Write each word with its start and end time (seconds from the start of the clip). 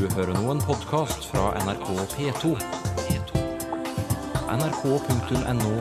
Du 0.00 0.06
hører 0.14 0.32
nå 0.32 0.48
en 0.48 0.60
podkast 0.64 1.26
fra 1.28 1.50
NRK 1.60 1.88
P2. 2.14 2.56
nrk.no 4.48 5.72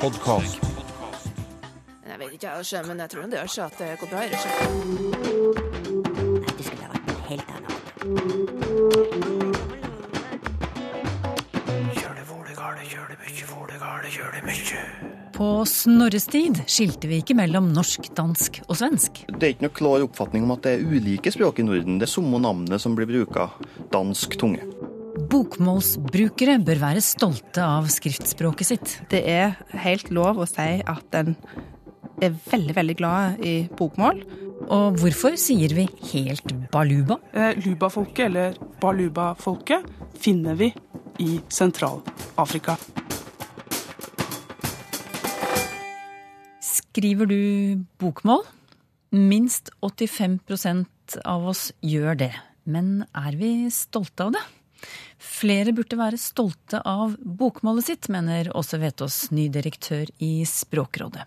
podkast. 0.00 0.56
Jeg 2.08 2.18
vet 2.18 2.32
ikke, 2.32 2.48
jeg, 2.72 2.84
men 2.88 3.00
jeg 3.00 3.10
tror 3.10 3.22
det 3.28 3.32
gjør 3.36 3.46
seg 3.52 3.64
at 3.66 3.76
det 3.78 4.00
går 4.00 4.08
bra. 4.08 4.18
Nei, 4.24 4.28
Det 6.56 6.64
skulle 6.64 6.84
ha 6.86 6.88
vært 6.94 7.06
noe 7.12 7.20
helt 7.28 7.48
annet. 7.52 7.88
På 15.38 15.62
Snorres 15.70 16.24
tid 16.26 16.56
skilte 16.66 17.06
vi 17.06 17.20
ikke 17.22 17.36
mellom 17.38 17.68
norsk, 17.70 18.08
dansk 18.18 18.56
og 18.64 18.74
svensk. 18.80 19.20
Det 19.30 19.38
er 19.38 19.52
ikke 19.52 19.68
noe 19.68 19.76
klar 19.76 20.02
oppfatning 20.02 20.42
om 20.42 20.56
at 20.56 20.64
det 20.66 20.72
er 20.74 20.82
ulike 20.90 21.30
språk 21.30 21.60
i 21.62 21.66
Norden. 21.68 22.00
Det 22.00 22.08
er 22.08 22.10
samme 22.10 22.40
navnet 22.42 22.82
som 22.82 22.96
blir 22.98 23.06
bruka, 23.06 23.46
dansk 23.94 24.34
tunge. 24.40 24.66
Bokmålsbrukere 25.30 26.58
bør 26.66 26.82
være 26.82 27.06
stolte 27.06 27.62
av 27.62 27.86
skriftspråket 27.94 28.72
sitt. 28.72 28.98
Det 29.14 29.22
er 29.30 29.54
helt 29.86 30.10
lov 30.10 30.42
å 30.42 30.50
si 30.50 30.68
at 30.82 31.18
en 31.22 31.36
er 32.18 32.34
veldig, 32.50 32.74
veldig 32.74 32.98
glad 32.98 33.38
i 33.46 33.56
bokmål. 33.78 34.24
Og 34.74 34.98
hvorfor 34.98 35.38
sier 35.38 35.70
vi 35.70 35.86
helt 36.10 36.50
baluba? 36.74 37.22
Eh, 37.30 37.54
Luba-folket, 37.62 38.26
eller 38.26 38.58
baluba-folket, 38.82 39.86
finner 40.18 40.58
vi 40.58 40.72
i 41.22 41.36
Sentral-Afrika. 41.46 42.74
Skriver 46.98 47.26
du 47.30 47.84
bokmål? 48.02 48.40
Minst 49.14 49.68
85% 49.86 51.18
av 51.22 51.44
oss 51.46 51.68
gjør 51.78 52.16
det. 52.18 52.32
Men 52.66 53.04
er 53.14 53.36
vi 53.38 53.50
stolte 53.70 54.24
av 54.26 54.32
det? 54.34 54.42
Flere 55.22 55.70
burde 55.76 55.94
være 56.00 56.18
stolte 56.18 56.80
av 56.82 57.14
bokmålet 57.22 57.86
sitt, 57.86 58.08
mener 58.10 58.50
Åse 58.58 58.80
Vetås, 58.82 59.28
ny 59.30 59.46
direktør 59.46 60.10
i 60.18 60.42
Språkrådet. 60.42 61.22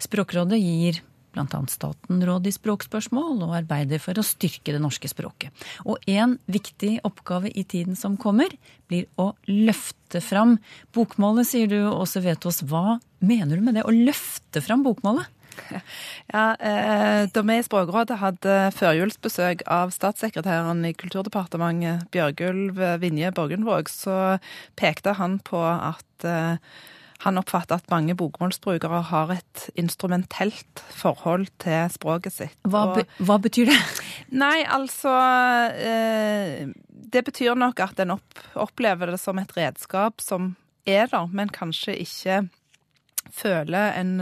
Språkrådet 0.00 0.56
gir 0.56 1.02
bl.a. 1.34 1.60
staten 1.70 2.22
råd 2.26 2.48
i 2.48 2.54
språkspørsmål 2.54 3.44
og 3.46 3.56
arbeider 3.62 4.02
for 4.02 4.18
å 4.18 4.26
styrke 4.26 4.74
det 4.74 4.82
norske 4.82 5.10
språket. 5.10 5.54
Og 5.86 6.00
en 6.10 6.38
viktig 6.50 6.98
oppgave 7.06 7.52
i 7.52 7.64
tiden 7.64 7.98
som 7.98 8.18
kommer, 8.20 8.52
blir 8.90 9.06
å 9.20 9.32
løfte 9.48 10.22
fram 10.24 10.58
bokmålet, 10.96 11.48
sier 11.48 11.70
du 11.70 11.78
Åse 11.90 12.22
Vetås. 12.24 12.64
Hva 12.66 12.98
mener 13.22 13.58
du 13.58 13.66
med 13.66 13.78
det, 13.78 13.86
å 13.86 13.94
løfte 13.94 14.62
fram 14.64 14.86
bokmålet? 14.86 15.28
Ja, 16.32 16.54
eh, 16.56 17.26
Da 17.32 17.42
vi 17.42 17.56
i 17.58 17.64
Språkrådet 17.66 18.20
hadde 18.20 18.54
førjulsbesøk 18.76 19.64
av 19.70 19.90
statssekretæren 19.94 20.84
i 20.88 20.94
Kulturdepartementet, 20.96 22.06
Bjørgulv 22.14 22.80
Vinje 23.02 23.32
Borgundvåg, 23.36 23.90
så 23.90 24.38
pekte 24.78 25.16
han 25.18 25.38
på 25.44 25.60
at 25.60 26.26
eh, 26.26 26.56
han 27.20 27.40
oppfatter 27.40 27.80
at 27.80 27.90
mange 27.92 28.14
bokmålsbrukere 28.16 29.02
har 29.10 29.32
et 29.34 29.64
instrumentelt 29.80 30.82
forhold 30.96 31.50
til 31.60 31.90
språket 31.92 32.36
sitt. 32.36 32.56
Hva, 32.64 32.86
be, 32.96 33.04
hva 33.20 33.36
betyr 33.42 33.68
det? 33.68 33.80
Nei, 34.40 34.62
altså 34.64 35.12
eh, 35.74 36.70
Det 36.88 37.24
betyr 37.26 37.58
nok 37.58 37.82
at 37.84 38.00
en 38.00 38.16
opp, 38.16 38.40
opplever 38.54 39.12
det 39.12 39.20
som 39.20 39.40
et 39.42 39.52
redskap 39.56 40.24
som 40.24 40.54
er 40.88 41.10
der, 41.12 41.28
men 41.28 41.52
kanskje 41.52 41.98
ikke 42.00 42.40
føler 43.36 43.92
en 43.98 44.14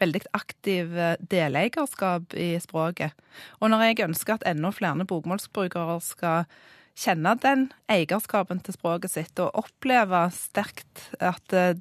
veldig 0.00 0.22
aktiv 0.34 0.88
deleierskap 0.88 1.26
deleigerskap 1.36 2.34
i 2.34 2.54
språket. 2.62 3.12
Og 3.60 3.70
når 3.70 3.84
jeg 3.90 4.06
ønsker 4.08 4.38
at 4.38 4.46
enda 4.48 4.72
flere 4.74 5.04
bokmålsbrukere 5.06 5.98
skal 6.02 6.48
kjenne 6.96 7.34
den 7.42 7.66
eierskapen 7.92 8.62
til 8.64 8.76
språket 8.76 9.12
sitt, 9.12 9.42
og 9.42 9.52
oppleve 9.60 10.24
sterkt 10.34 11.10
at 11.20 11.52
eh, 11.52 11.76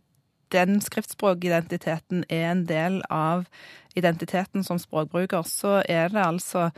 den 0.54 0.80
skriftspråkidentiteten 0.84 2.26
er 2.30 2.52
en 2.52 2.66
del 2.70 3.02
av 3.10 3.46
identiteten 3.96 4.66
som 4.68 4.80
språkbruker, 4.82 5.46
så 5.48 5.80
er 5.88 6.12
det 6.14 6.24
altså 6.24 6.70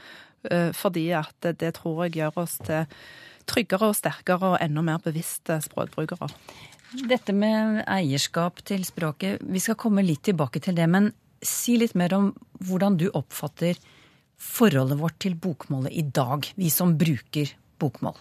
eh, 0.49 0.71
fordi 0.75 1.09
at 1.17 1.49
det, 1.59 1.73
tror 1.79 2.05
jeg 2.05 2.19
gjør 2.19 2.41
oss 2.43 2.57
til 2.63 2.85
tryggere 3.47 3.91
og 3.91 3.97
sterkere 3.97 4.53
og 4.53 4.57
enda 4.61 4.83
mer 4.85 5.03
bevisste 5.03 5.59
språkbrukere. 5.63 6.29
Dette 7.07 7.33
med 7.35 7.81
eierskap 7.89 8.61
til 8.67 8.85
språket, 8.87 9.41
vi 9.43 9.59
skal 9.59 9.79
komme 9.79 10.05
litt 10.05 10.23
tilbake 10.27 10.61
til 10.63 10.77
det. 10.77 10.87
Men 10.87 11.11
si 11.43 11.75
litt 11.79 11.95
mer 11.99 12.15
om 12.15 12.31
hvordan 12.63 12.97
du 12.99 13.09
oppfatter 13.11 13.79
forholdet 14.37 14.99
vårt 15.01 15.17
til 15.23 15.35
bokmålet 15.39 15.95
i 15.97 16.05
dag, 16.13 16.45
vi 16.55 16.69
som 16.71 16.95
bruker 16.99 17.51
bokmål. 17.79 18.17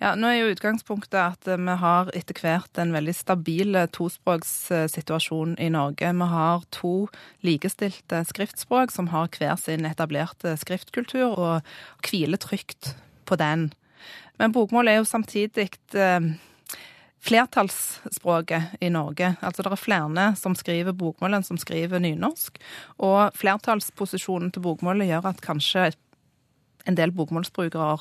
Ja, 0.00 0.14
Nå 0.18 0.28
er 0.30 0.40
jo 0.40 0.52
utgangspunktet 0.54 1.18
at 1.20 1.48
eh, 1.50 1.60
vi 1.60 1.76
har 1.82 2.10
etter 2.16 2.36
hvert 2.40 2.80
en 2.80 2.94
veldig 2.94 3.14
stabil 3.16 3.78
eh, 3.78 3.88
tospråkssituasjon 3.94 5.56
i 5.60 5.70
Norge. 5.74 6.12
Vi 6.20 6.28
har 6.34 6.64
to 6.74 6.94
likestilte 7.46 8.22
skriftspråk 8.28 8.94
som 8.94 9.10
har 9.14 9.30
hver 9.36 9.56
sin 9.60 9.88
etablerte 9.88 10.56
skriftkultur, 10.60 11.34
og 11.34 12.06
hviler 12.06 12.40
trygt 12.40 12.94
på 13.28 13.38
den. 13.40 13.70
Men 14.40 14.54
bokmål 14.56 14.88
er 14.88 15.00
jo 15.00 15.08
samtidig 15.08 15.68
eh, 15.94 16.30
flertallsspråket 17.20 18.80
i 18.80 18.88
Norge. 18.92 19.34
Altså 19.40 19.64
det 19.64 19.72
er 19.72 19.80
flere 19.80 20.28
som 20.40 20.56
skriver 20.56 20.96
bokmål 20.96 21.38
enn 21.38 21.46
som 21.46 21.60
skriver 21.60 22.00
nynorsk. 22.02 22.56
Og 23.04 23.36
flertallsposisjonen 23.36 24.52
til 24.54 24.64
bokmålet 24.64 25.10
gjør 25.10 25.28
at 25.32 25.44
kanskje 25.44 25.90
en 26.88 26.98
del 26.98 27.12
bokmålsbrukere 27.16 27.98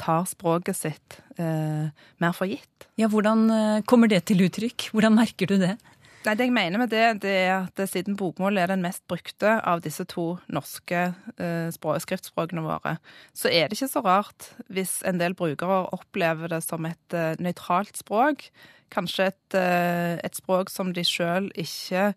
tar 0.00 0.26
språket 0.30 0.78
sitt 0.78 1.18
eh, 1.36 1.88
mer 2.22 2.36
for 2.36 2.50
gitt. 2.50 2.88
Ja, 3.00 3.08
Hvordan 3.12 3.48
eh, 3.50 3.82
kommer 3.88 4.10
det 4.10 4.24
til 4.30 4.44
uttrykk? 4.46 4.90
Hvordan 4.92 5.16
merker 5.18 5.50
du 5.50 5.58
det? 5.60 5.76
Nei, 6.22 6.36
Det 6.38 6.46
jeg 6.46 6.54
mener 6.54 6.78
med 6.78 6.92
det, 6.92 7.22
det 7.24 7.32
er 7.34 7.64
at 7.64 7.80
siden 7.90 8.14
bokmål 8.18 8.60
er 8.60 8.70
den 8.70 8.84
mest 8.84 9.02
brukte 9.10 9.56
av 9.66 9.82
disse 9.82 10.04
to 10.06 10.36
norske 10.46 11.00
eh, 11.34 11.72
skriftspråkene 11.74 12.62
våre, 12.62 12.96
så 13.34 13.50
er 13.50 13.66
det 13.66 13.78
ikke 13.78 13.90
så 13.90 14.04
rart 14.06 14.52
hvis 14.70 15.00
en 15.08 15.18
del 15.18 15.34
brukere 15.34 15.82
opplever 15.90 16.52
det 16.52 16.62
som 16.62 16.86
et 16.86 17.16
eh, 17.16 17.34
nøytralt 17.42 17.98
språk. 17.98 18.46
Kanskje 18.94 19.32
et, 19.32 19.58
eh, 19.58 20.20
et 20.22 20.38
språk 20.38 20.70
som 20.70 20.94
de 20.94 21.02
sjøl 21.02 21.50
ikke 21.58 22.12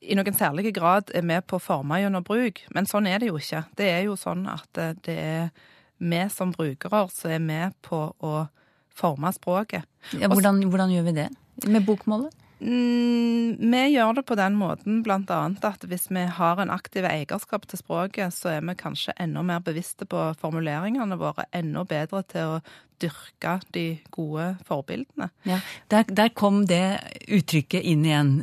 i 0.00 0.16
noen 0.16 0.36
særlig 0.36 0.72
grad 0.76 1.12
er 1.14 1.24
med 1.26 1.44
på 1.48 1.58
å 1.58 1.62
forme 1.62 2.00
gjennom 2.00 2.24
bruk. 2.24 2.62
Men 2.74 2.88
sånn 2.88 3.08
er 3.10 3.20
det 3.20 3.30
jo 3.30 3.40
ikke. 3.40 3.64
Det 3.76 3.90
er 3.92 4.02
jo 4.06 4.16
sånn 4.18 4.46
at 4.50 4.80
eh, 4.80 4.96
det 5.04 5.18
er 5.20 5.50
vi 6.00 6.22
som 6.32 6.54
brukere 6.54 7.04
som 7.12 7.34
er 7.34 7.42
med 7.44 7.76
på 7.84 8.06
å 8.24 8.34
forme 8.96 9.32
språket. 9.36 9.84
Ja, 10.16 10.30
hvordan, 10.32 10.62
hvordan 10.72 10.92
gjør 10.94 11.10
vi 11.10 11.18
det 11.20 11.28
med 11.68 11.84
bokmålet? 11.84 12.36
Mm, 12.60 13.56
vi 13.72 13.80
gjør 13.94 14.18
det 14.18 14.26
på 14.28 14.36
den 14.36 14.56
måten 14.60 15.00
annet 15.08 15.64
at 15.64 15.84
hvis 15.88 16.10
vi 16.10 16.26
har 16.28 16.60
en 16.60 16.70
aktiv 16.70 17.04
eierskap 17.08 17.64
til 17.66 17.80
språket, 17.80 18.34
så 18.36 18.50
er 18.56 18.60
vi 18.60 18.74
kanskje 18.76 19.16
enda 19.16 19.42
mer 19.42 19.60
bevisste 19.64 20.04
på 20.04 20.34
formuleringene 20.40 21.16
våre, 21.16 21.46
enda 21.52 21.84
bedre 21.84 22.22
til 22.28 22.56
å 22.56 22.60
dyrke 23.00 23.60
de 23.72 24.00
gode 24.12 24.58
forbildene. 24.68 25.30
Ja, 25.48 25.60
der, 25.88 26.04
der 26.04 26.28
kom 26.36 26.66
det 26.68 27.00
uttrykket 27.28 27.80
inn 27.80 28.04
igjen. 28.04 28.34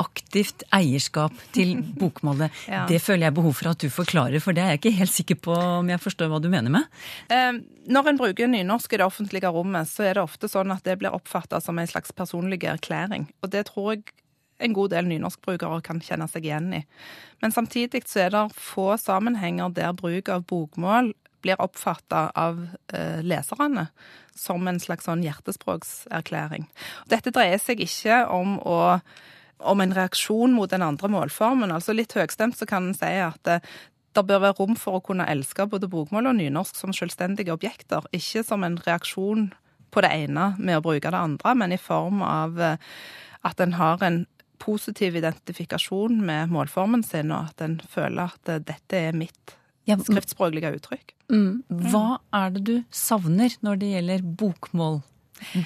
Aktivt 0.00 0.62
eierskap 0.76 1.32
til 1.56 1.76
bokmålet. 2.00 2.52
Ja. 2.68 2.84
Det 2.90 3.00
føler 3.02 3.28
jeg 3.28 3.36
behov 3.38 3.54
for 3.56 3.72
at 3.72 3.80
du 3.80 3.88
forklarer, 3.92 4.42
for 4.44 4.56
det 4.56 4.64
er 4.64 4.74
jeg 4.74 4.82
ikke 4.82 4.94
helt 4.98 5.14
sikker 5.14 5.40
på 5.48 5.56
om 5.80 5.88
jeg 5.92 6.02
forstår 6.04 6.28
hva 6.32 6.40
du 6.42 6.50
mener 6.52 6.72
med. 6.74 6.84
Eh, 7.32 7.58
Når 7.86 8.08
en 8.12 8.20
bruker 8.20 8.50
nynorsk 8.50 8.92
i 8.92 9.00
det 9.00 9.06
offentlige 9.06 9.50
rommet, 9.54 9.88
så 9.88 10.08
er 10.08 10.14
det 10.18 10.24
ofte 10.26 10.48
sånn 10.50 10.72
at 10.74 10.84
det 10.84 10.98
blir 11.00 11.14
oppfatta 11.14 11.60
som 11.62 11.78
en 11.78 11.86
slags 11.90 12.12
personlig 12.12 12.64
erklæring. 12.66 13.28
Og 13.42 13.52
det 13.52 13.68
tror 13.70 13.94
jeg 13.94 14.08
en 14.58 14.72
god 14.72 14.90
del 14.94 15.04
nynorskbrukere 15.10 15.82
kan 15.84 16.00
kjenne 16.00 16.26
seg 16.32 16.46
igjen 16.48 16.70
i. 16.78 16.82
Men 17.44 17.52
samtidig 17.52 18.06
så 18.08 18.24
er 18.24 18.30
det 18.32 18.44
få 18.56 18.94
sammenhenger 18.98 19.68
der 19.76 19.92
bruk 19.96 20.30
av 20.32 20.46
bokmål 20.48 21.12
blir 21.44 21.60
oppfatta 21.60 22.30
av 22.34 22.62
eh, 22.96 23.20
leserne 23.22 23.90
som 24.34 24.66
en 24.66 24.80
slags 24.80 25.04
sånn 25.06 25.22
hjertespråkserklæring. 25.22 26.66
Dette 27.12 27.30
dreier 27.36 27.60
seg 27.62 27.80
ikke 27.84 28.24
om 28.32 28.56
å 28.64 28.78
om 29.58 29.80
en 29.80 29.94
reaksjon 29.96 30.52
mot 30.52 30.70
den 30.70 30.84
andre 30.84 31.10
målformen. 31.12 31.72
Altså 31.72 31.94
Litt 31.96 32.14
høgstemt 32.16 32.58
så 32.58 32.68
kan 32.68 32.90
en 32.90 32.96
si 32.96 33.12
at 33.22 33.40
det, 33.48 33.60
det 34.16 34.24
bør 34.26 34.42
være 34.46 34.58
rom 34.60 34.76
for 34.80 34.98
å 34.98 35.04
kunne 35.04 35.28
elske 35.28 35.66
både 35.68 35.90
bokmål 35.92 36.30
og 36.30 36.38
nynorsk 36.38 36.78
som 36.78 36.94
selvstendige 36.96 37.54
objekter, 37.54 38.06
ikke 38.16 38.44
som 38.46 38.64
en 38.66 38.78
reaksjon 38.86 39.50
på 39.94 40.04
det 40.04 40.12
ene 40.12 40.50
med 40.58 40.78
å 40.78 40.84
bruke 40.84 41.12
det 41.12 41.20
andre, 41.20 41.54
men 41.56 41.72
i 41.72 41.80
form 41.80 42.22
av 42.24 42.60
eh, 42.60 42.80
at 43.46 43.60
en 43.62 43.76
har 43.78 44.02
en 44.04 44.24
positiv 44.60 45.16
identifikasjon 45.16 46.18
med 46.26 46.52
målformen 46.52 47.04
sin, 47.04 47.32
og 47.32 47.52
at 47.52 47.62
en 47.64 47.78
føler 47.92 48.32
at 48.32 48.52
eh, 48.52 48.62
dette 48.64 49.00
er 49.08 49.16
mitt 49.16 49.56
skriftspråklige 49.86 50.72
uttrykk. 50.78 51.12
Mm. 51.30 51.62
Hva 51.92 52.18
er 52.34 52.54
det 52.54 52.64
du 52.66 52.76
savner 52.94 53.54
når 53.64 53.80
det 53.80 53.92
gjelder 53.92 54.26
bokmål 54.40 55.00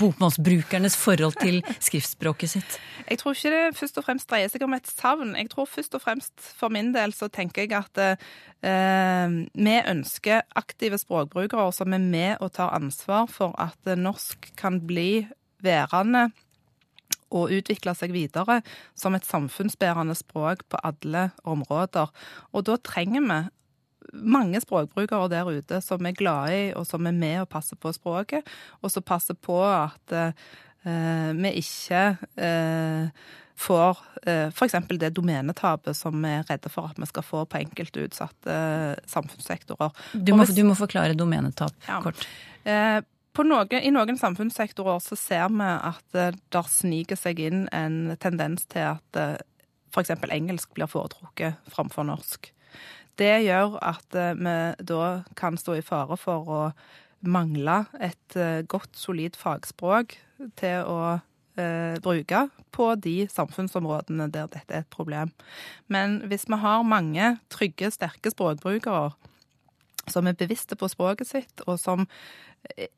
Bokmålsbrukernes 0.01 0.97
forhold 0.99 1.37
til 1.41 1.61
skriftspråket 1.79 2.53
sitt? 2.55 2.77
Jeg 3.07 3.21
tror 3.21 3.37
ikke 3.37 3.53
det 3.55 3.79
først 3.79 3.99
og 4.01 4.07
fremst 4.07 4.29
dreier 4.31 4.51
seg 4.51 4.65
om 4.67 4.77
et 4.77 4.91
savn. 4.91 5.35
Jeg 5.39 5.51
tror 5.53 5.69
først 5.71 5.97
og 5.99 6.05
fremst 6.05 6.51
for 6.59 6.73
min 6.73 6.93
del 6.95 7.15
så 7.17 7.31
tenker 7.33 7.67
jeg 7.67 7.75
at 7.79 8.03
eh, 8.67 9.39
vi 9.55 9.77
ønsker 9.95 10.47
aktive 10.59 11.01
språkbrukere 11.01 11.71
som 11.75 11.97
er 11.97 12.03
med 12.03 12.37
og 12.41 12.55
tar 12.59 12.75
ansvar 12.77 13.31
for 13.31 13.55
at 13.63 13.95
norsk 13.99 14.53
kan 14.61 14.81
bli 14.87 15.27
værende 15.63 16.31
og 17.31 17.53
utvikle 17.55 17.95
seg 17.95 18.13
videre 18.15 18.59
som 18.99 19.15
et 19.15 19.27
samfunnsbærende 19.27 20.17
språk 20.19 20.65
på 20.71 20.81
alle 20.83 21.31
områder. 21.47 22.11
Og 22.53 22.67
da 22.67 22.77
trenger 22.83 23.23
vi 23.23 23.41
mange 24.13 24.61
språkbrukere 24.63 25.29
der 25.33 25.51
ute 25.51 25.81
som 25.85 26.07
er 26.07 26.17
glade 26.17 26.57
i, 26.57 26.65
og 26.77 26.87
som 26.89 27.07
er 27.07 27.17
med 27.17 27.43
og 27.45 27.51
passer 27.53 27.79
på 27.81 27.93
språket, 27.95 28.49
og 28.81 28.93
som 28.93 29.07
passer 29.07 29.37
på 29.39 29.59
at 29.65 30.17
eh, 30.17 31.31
vi 31.37 31.55
ikke 31.61 32.03
eh, 32.41 33.23
får 33.61 33.99
eh, 34.27 34.49
f.eks. 34.49 34.77
det 34.89 35.13
domenetapet 35.17 35.97
som 35.97 36.17
vi 36.23 36.33
er 36.39 36.47
redde 36.49 36.73
for 36.73 36.91
at 36.91 37.01
vi 37.01 37.09
skal 37.11 37.27
få 37.27 37.45
på 37.45 37.61
enkelte 37.61 38.07
utsatte 38.07 38.57
eh, 38.57 39.01
samfunnssektorer. 39.11 39.93
Du 40.15 40.35
må, 40.37 40.47
du 40.49 40.63
må, 40.65 40.77
forklare 40.79 41.19
domenetap 41.19 41.75
ja. 41.89 42.01
kort. 42.05 42.25
Eh, 42.65 43.01
noe, 43.41 43.67
I 43.77 43.93
noen 43.95 44.19
samfunnssektorer 44.21 45.01
så 45.05 45.17
ser 45.19 45.53
vi 45.53 45.69
at 45.69 46.03
det 46.17 46.31
der 46.53 46.73
sniker 46.73 47.21
seg 47.21 47.41
inn 47.45 47.67
en 47.77 48.17
tendens 48.21 48.67
til 48.73 48.97
at 48.97 49.21
f.eks. 49.91 50.13
engelsk 50.29 50.73
blir 50.77 50.91
foretrukket 50.91 51.71
framfor 51.73 52.07
norsk. 52.09 52.51
Det 53.21 53.35
gjør 53.45 53.77
at 53.85 54.17
eh, 54.17 54.37
vi 54.39 54.57
da 54.89 55.05
kan 55.37 55.59
stå 55.61 55.77
i 55.77 55.85
fare 55.85 56.17
for 56.21 56.49
å 56.49 56.61
mangle 57.21 57.83
et 58.01 58.37
eh, 58.39 58.63
godt, 58.65 58.95
solid 58.97 59.37
fagspråk 59.37 60.17
til 60.57 60.89
å 60.89 61.01
eh, 61.61 61.99
bruke 62.01 62.47
på 62.73 62.87
de 62.97 63.27
samfunnsområdene 63.29 64.31
der 64.33 64.49
dette 64.49 64.73
er 64.73 64.87
et 64.87 64.93
problem. 64.95 65.35
Men 65.93 66.23
hvis 66.31 66.49
vi 66.49 66.61
har 66.63 66.87
mange 66.87 67.35
trygge, 67.53 67.93
sterke 67.93 68.33
språkbrukere 68.33 69.11
som 70.11 70.27
er 70.27 70.39
bevisste 70.39 70.79
på 70.81 70.89
språket 70.89 71.29
sitt, 71.29 71.61
og 71.69 71.77
som 71.79 72.09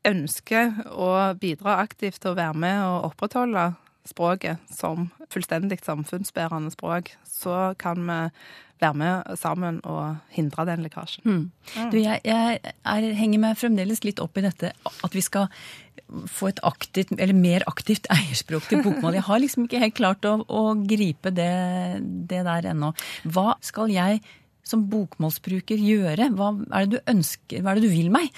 ønsker 0.07 0.87
å 0.91 1.09
bidra 1.39 1.81
aktivt 1.83 2.21
til 2.23 2.33
å 2.33 2.39
være 2.39 2.55
med 2.63 2.79
og 2.83 3.11
opprettholde 3.11 3.73
språket 4.07 4.59
som 4.73 5.09
fullstendig 5.31 5.79
samfunnsbærende 5.83 6.73
språk, 6.73 7.13
så 7.27 7.73
kan 7.79 8.03
vi 8.03 8.19
være 8.83 8.99
med 8.99 9.37
sammen 9.39 9.79
og 9.87 10.17
hindre 10.33 10.65
den 10.67 10.83
lekkasjen. 10.83 11.23
Mm. 11.23 11.89
Du, 11.91 11.97
jeg, 12.01 12.19
jeg 12.27 12.59
er, 12.59 13.09
henger 13.15 13.41
meg 13.45 13.59
fremdeles 13.59 14.03
litt 14.03 14.21
opp 14.23 14.37
i 14.37 14.45
dette 14.45 14.73
at 14.83 15.15
vi 15.15 15.23
skal 15.23 15.47
få 16.29 16.51
et 16.51 16.61
aktivt, 16.67 17.13
eller 17.15 17.37
mer 17.37 17.63
aktivt 17.69 18.09
eierspråk 18.13 18.67
til 18.69 18.83
bokmål. 18.85 19.17
Jeg 19.17 19.27
har 19.29 19.41
liksom 19.41 19.65
ikke 19.65 19.81
helt 19.85 19.97
klart 19.97 20.27
å, 20.29 20.35
å 20.45 20.63
gripe 20.83 21.31
det, 21.33 21.53
det 22.29 22.43
der 22.45 22.69
ennå. 22.73 22.91
Hva 23.23 23.53
skal 23.63 23.93
jeg 23.93 24.21
som 24.63 24.85
bokmålsbruker 24.91 25.79
gjøre? 25.79 26.29
Hva 26.37 26.51
er 26.71 26.87
det 26.87 26.99
du 26.99 27.11
ønsker, 27.11 27.63
hva 27.63 27.73
er 27.73 27.79
det 27.79 27.89
du 27.89 27.93
vil 27.93 28.11
meg? 28.13 28.29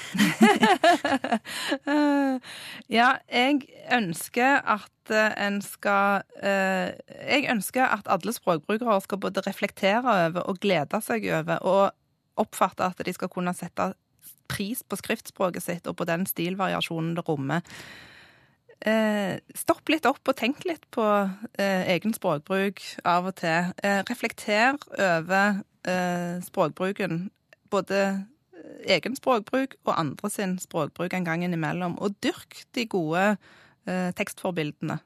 ja, 2.97 3.11
jeg 3.29 3.61
ønsker 3.93 4.63
at 4.75 5.13
eh, 5.13 5.35
en 5.45 5.59
skal 5.65 6.25
eh, 6.41 6.95
Jeg 7.29 7.45
ønsker 7.53 7.85
at 7.85 8.09
alle 8.09 8.33
språkbrukere 8.33 8.97
skal 9.05 9.21
både 9.21 9.45
reflektere 9.45 10.17
over 10.27 10.49
og 10.49 10.63
glede 10.63 11.01
seg 11.05 11.29
over, 11.29 11.61
og 11.61 12.41
oppfatte 12.41 12.89
at 12.89 13.05
de 13.05 13.13
skal 13.15 13.31
kunne 13.31 13.53
sette 13.55 13.93
pris 14.51 14.81
på 14.85 14.97
skriftspråket 14.99 15.63
sitt 15.63 15.87
og 15.89 15.97
på 15.99 16.07
den 16.09 16.25
stilvariasjonen 16.29 17.15
det 17.17 17.25
rommer. 17.27 17.63
Eh, 18.85 19.39
stopp 19.57 19.89
litt 19.89 20.05
opp 20.05 20.29
og 20.29 20.37
tenk 20.37 20.65
litt 20.67 20.83
på 20.93 21.05
eh, 21.57 21.87
egen 21.95 22.13
språkbruk 22.13 22.83
av 23.07 23.31
og 23.31 23.37
til. 23.39 23.71
Eh, 23.81 24.01
reflekter 24.09 24.77
over 24.91 25.63
eh, 25.87 26.41
språkbruken. 26.45 27.29
Både 27.73 28.01
eh, 28.05 28.97
egen 28.97 29.17
språkbruk 29.17 29.77
og 29.85 29.93
andre 29.97 30.31
sin 30.33 30.57
språkbruk 30.61 31.13
en 31.13 31.27
gang 31.27 31.45
innimellom. 31.45 31.97
Og 32.01 32.17
dyrk 32.25 32.63
de 32.75 32.87
gode 32.89 33.25
eh, 33.31 34.11
tekstforbildene. 34.17 34.99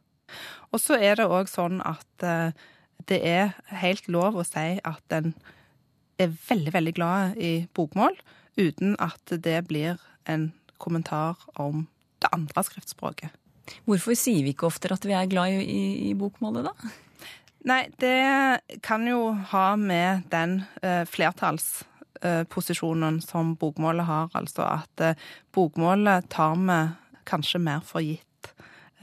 Og 0.73 0.81
så 0.81 0.99
er 1.01 1.17
det 1.19 1.29
òg 1.29 1.49
sånn 1.49 1.81
at 1.85 2.25
eh, 2.25 2.51
det 3.09 3.21
er 3.25 3.55
helt 3.81 4.09
lov 4.11 4.37
å 4.37 4.45
si 4.45 4.77
at 4.85 5.15
en 5.15 5.33
er 6.19 6.33
veldig, 6.49 6.73
veldig 6.75 6.93
glad 6.97 7.37
i 7.39 7.51
bokmål, 7.73 8.17
uten 8.59 8.97
at 8.99 9.31
det 9.31 9.61
blir 9.69 10.01
en 10.27 10.49
kommentar 10.83 11.39
om 11.55 11.87
det 12.19 12.31
andre 12.35 12.63
skriftspråket. 12.67 13.31
Hvorfor 13.87 14.17
sier 14.17 14.43
vi 14.43 14.51
ikke 14.51 14.67
oftere 14.67 14.97
at 14.97 15.05
vi 15.07 15.15
er 15.15 15.29
glad 15.31 15.53
i, 15.53 15.61
i, 15.63 15.83
i 16.09 16.15
bokmålet, 16.17 16.67
da? 16.67 16.91
Nei, 17.67 17.89
det 18.00 18.59
kan 18.83 19.07
jo 19.07 19.33
ha 19.51 19.75
med 19.75 20.21
den 20.31 20.61
eh, 20.81 21.06
flertallsposisjonen 21.06 23.15
eh, 23.19 23.25
som 23.25 23.56
bokmålet 23.59 24.06
har. 24.07 24.29
Altså 24.33 24.61
at 24.63 25.01
eh, 25.03 25.15
bokmålet 25.56 26.29
tar 26.31 26.56
vi 26.56 26.79
kanskje 27.27 27.59
mer 27.59 27.79
for 27.85 28.00
gitt. 28.00 28.53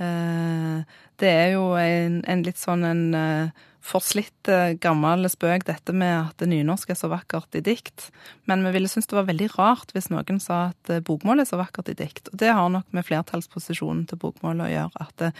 Eh, 0.00 0.80
det 1.20 1.32
er 1.32 1.50
jo 1.52 1.76
en, 1.80 2.24
en 2.24 2.42
litt 2.46 2.58
sånn 2.60 2.84
en 2.84 3.14
eh, 3.14 3.48
forslitt 3.86 4.50
eh, 4.50 4.74
gammel 4.82 5.28
spøk, 5.30 5.66
dette 5.68 5.94
med 5.96 6.14
at 6.32 6.42
nynorsk 6.48 6.90
er 6.92 6.98
så 6.98 7.10
vakkert 7.12 7.54
i 7.58 7.62
dikt. 7.64 8.08
Men 8.50 8.64
vi 8.66 8.72
ville 8.74 8.90
synes 8.90 9.08
det 9.10 9.18
var 9.18 9.28
veldig 9.28 9.52
rart 9.54 9.94
hvis 9.94 10.10
noen 10.12 10.40
sa 10.42 10.70
at 10.72 10.92
eh, 10.92 11.02
bokmål 11.06 11.42
er 11.42 11.48
så 11.48 11.60
vakkert 11.60 11.92
i 11.92 11.96
dikt. 11.98 12.32
Og 12.32 12.40
det 12.42 12.52
har 12.56 12.72
nok 12.72 12.90
med 12.96 13.06
flertallsposisjonen 13.06 14.04
til 14.10 14.20
bokmålet 14.22 14.66
å 14.66 14.72
gjøre. 14.72 15.06
At 15.06 15.16
det, 15.22 15.32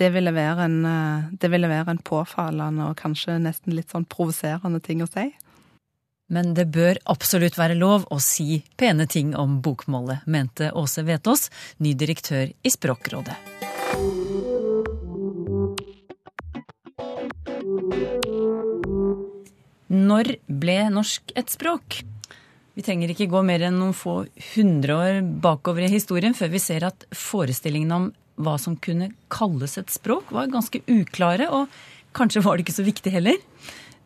det, 0.00 0.12
ville 0.14 0.34
være 0.36 0.68
en, 0.68 0.78
eh, 0.92 1.28
det 1.42 1.52
ville 1.52 1.70
være 1.70 1.96
en 1.96 2.02
påfallende 2.12 2.88
og 2.92 2.98
kanskje 3.02 3.40
nesten 3.42 3.76
litt 3.76 3.94
sånn 3.94 4.08
provoserende 4.08 4.82
ting 4.84 5.02
å 5.02 5.10
si. 5.10 5.30
Men 6.28 6.52
det 6.54 6.68
bør 6.68 6.98
absolutt 7.08 7.56
være 7.56 7.78
lov 7.78 8.04
å 8.12 8.18
si 8.20 8.60
pene 8.76 9.08
ting 9.08 9.32
om 9.36 9.62
bokmålet, 9.64 10.26
mente 10.28 10.68
Åse 10.76 11.06
Vetås, 11.08 11.48
ny 11.80 11.94
direktør 11.96 12.52
i 12.52 12.74
Språkrådet. 12.74 13.57
Når 19.88 20.34
ble 20.46 20.78
norsk 20.92 21.32
et 21.38 21.50
språk? 21.52 22.02
Vi 22.76 22.84
trenger 22.86 23.10
ikke 23.10 23.30
gå 23.32 23.40
mer 23.42 23.64
enn 23.66 23.78
noen 23.80 23.96
få 23.96 24.20
hundre 24.52 24.96
år 25.00 25.20
bakover 25.42 25.86
i 25.86 25.92
historien 25.92 26.36
før 26.36 26.52
vi 26.52 26.60
ser 26.62 26.86
at 26.86 27.08
forestillingene 27.10 27.96
om 27.96 28.08
hva 28.38 28.54
som 28.60 28.76
kunne 28.78 29.10
kalles 29.32 29.74
et 29.80 29.90
språk, 29.90 30.30
var 30.30 30.52
ganske 30.52 30.78
uklare, 30.86 31.48
og 31.50 31.66
kanskje 32.14 32.44
var 32.44 32.54
det 32.54 32.66
ikke 32.68 32.76
så 32.76 32.86
viktig 32.86 33.10
heller. 33.16 33.40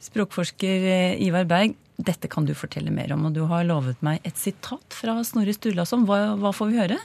Språkforsker 0.00 0.86
eh, 0.88 1.20
Ivar 1.26 1.44
Berg, 1.50 1.74
dette 2.00 2.30
kan 2.32 2.46
du 2.48 2.54
fortelle 2.56 2.94
mer 2.94 3.12
om, 3.12 3.26
og 3.28 3.36
du 3.36 3.42
har 3.50 3.66
lovet 3.68 4.00
meg 4.00 4.24
et 4.24 4.40
sitat 4.40 4.96
fra 4.96 5.18
Snorre 5.26 5.52
Sturlason. 5.52 6.06
Hva, 6.08 6.38
hva 6.40 6.54
får 6.56 6.72
vi 6.72 6.80
høre? 6.80 6.98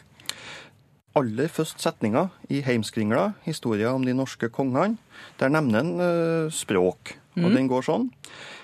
aller 1.17 1.49
først 1.51 1.81
setninga 1.81 2.27
i 2.53 2.61
Heimskringla, 2.65 3.31
historia 3.47 3.93
om 3.95 4.03
de 4.05 4.13
norske 4.13 4.49
kongene. 4.53 4.97
Der 5.39 5.49
nevner 5.53 5.81
en 5.81 5.93
uh, 5.97 6.53
språk, 6.53 7.15
og 7.37 7.47
mm. 7.47 7.55
den 7.55 7.69
går 7.69 7.85
sånn. 7.85 8.07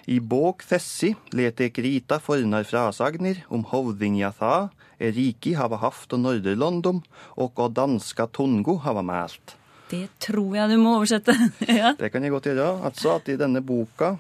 I 0.10 0.20
båk 0.20 0.64
fessi 0.68 1.14
let 1.36 1.62
ek 1.64 1.80
rita 1.84 2.20
fornar 2.20 2.66
frasagner 2.68 3.44
om 3.54 3.64
hovdingja 3.70 4.34
tha, 4.40 4.56
riki 5.00 5.54
hava 5.58 5.80
haft 5.84 6.16
og 6.16 6.24
Norderlondom, 6.24 7.04
og 7.40 7.60
å 7.60 7.70
danska 7.72 8.28
tungo 8.34 8.80
hava 8.84 9.04
mælt. 9.06 9.56
Det 9.94 10.08
tror 10.24 10.56
jeg 10.58 10.74
du 10.74 10.78
må 10.82 10.98
oversette. 10.98 11.36
ja. 11.70 11.94
Det 12.00 12.10
kan 12.12 12.24
jeg 12.26 12.34
godt 12.34 12.50
gjøre. 12.50 12.70
Altså 12.88 13.16
at 13.18 13.30
i 13.30 13.38
denne 13.40 13.62
boka 13.64 14.16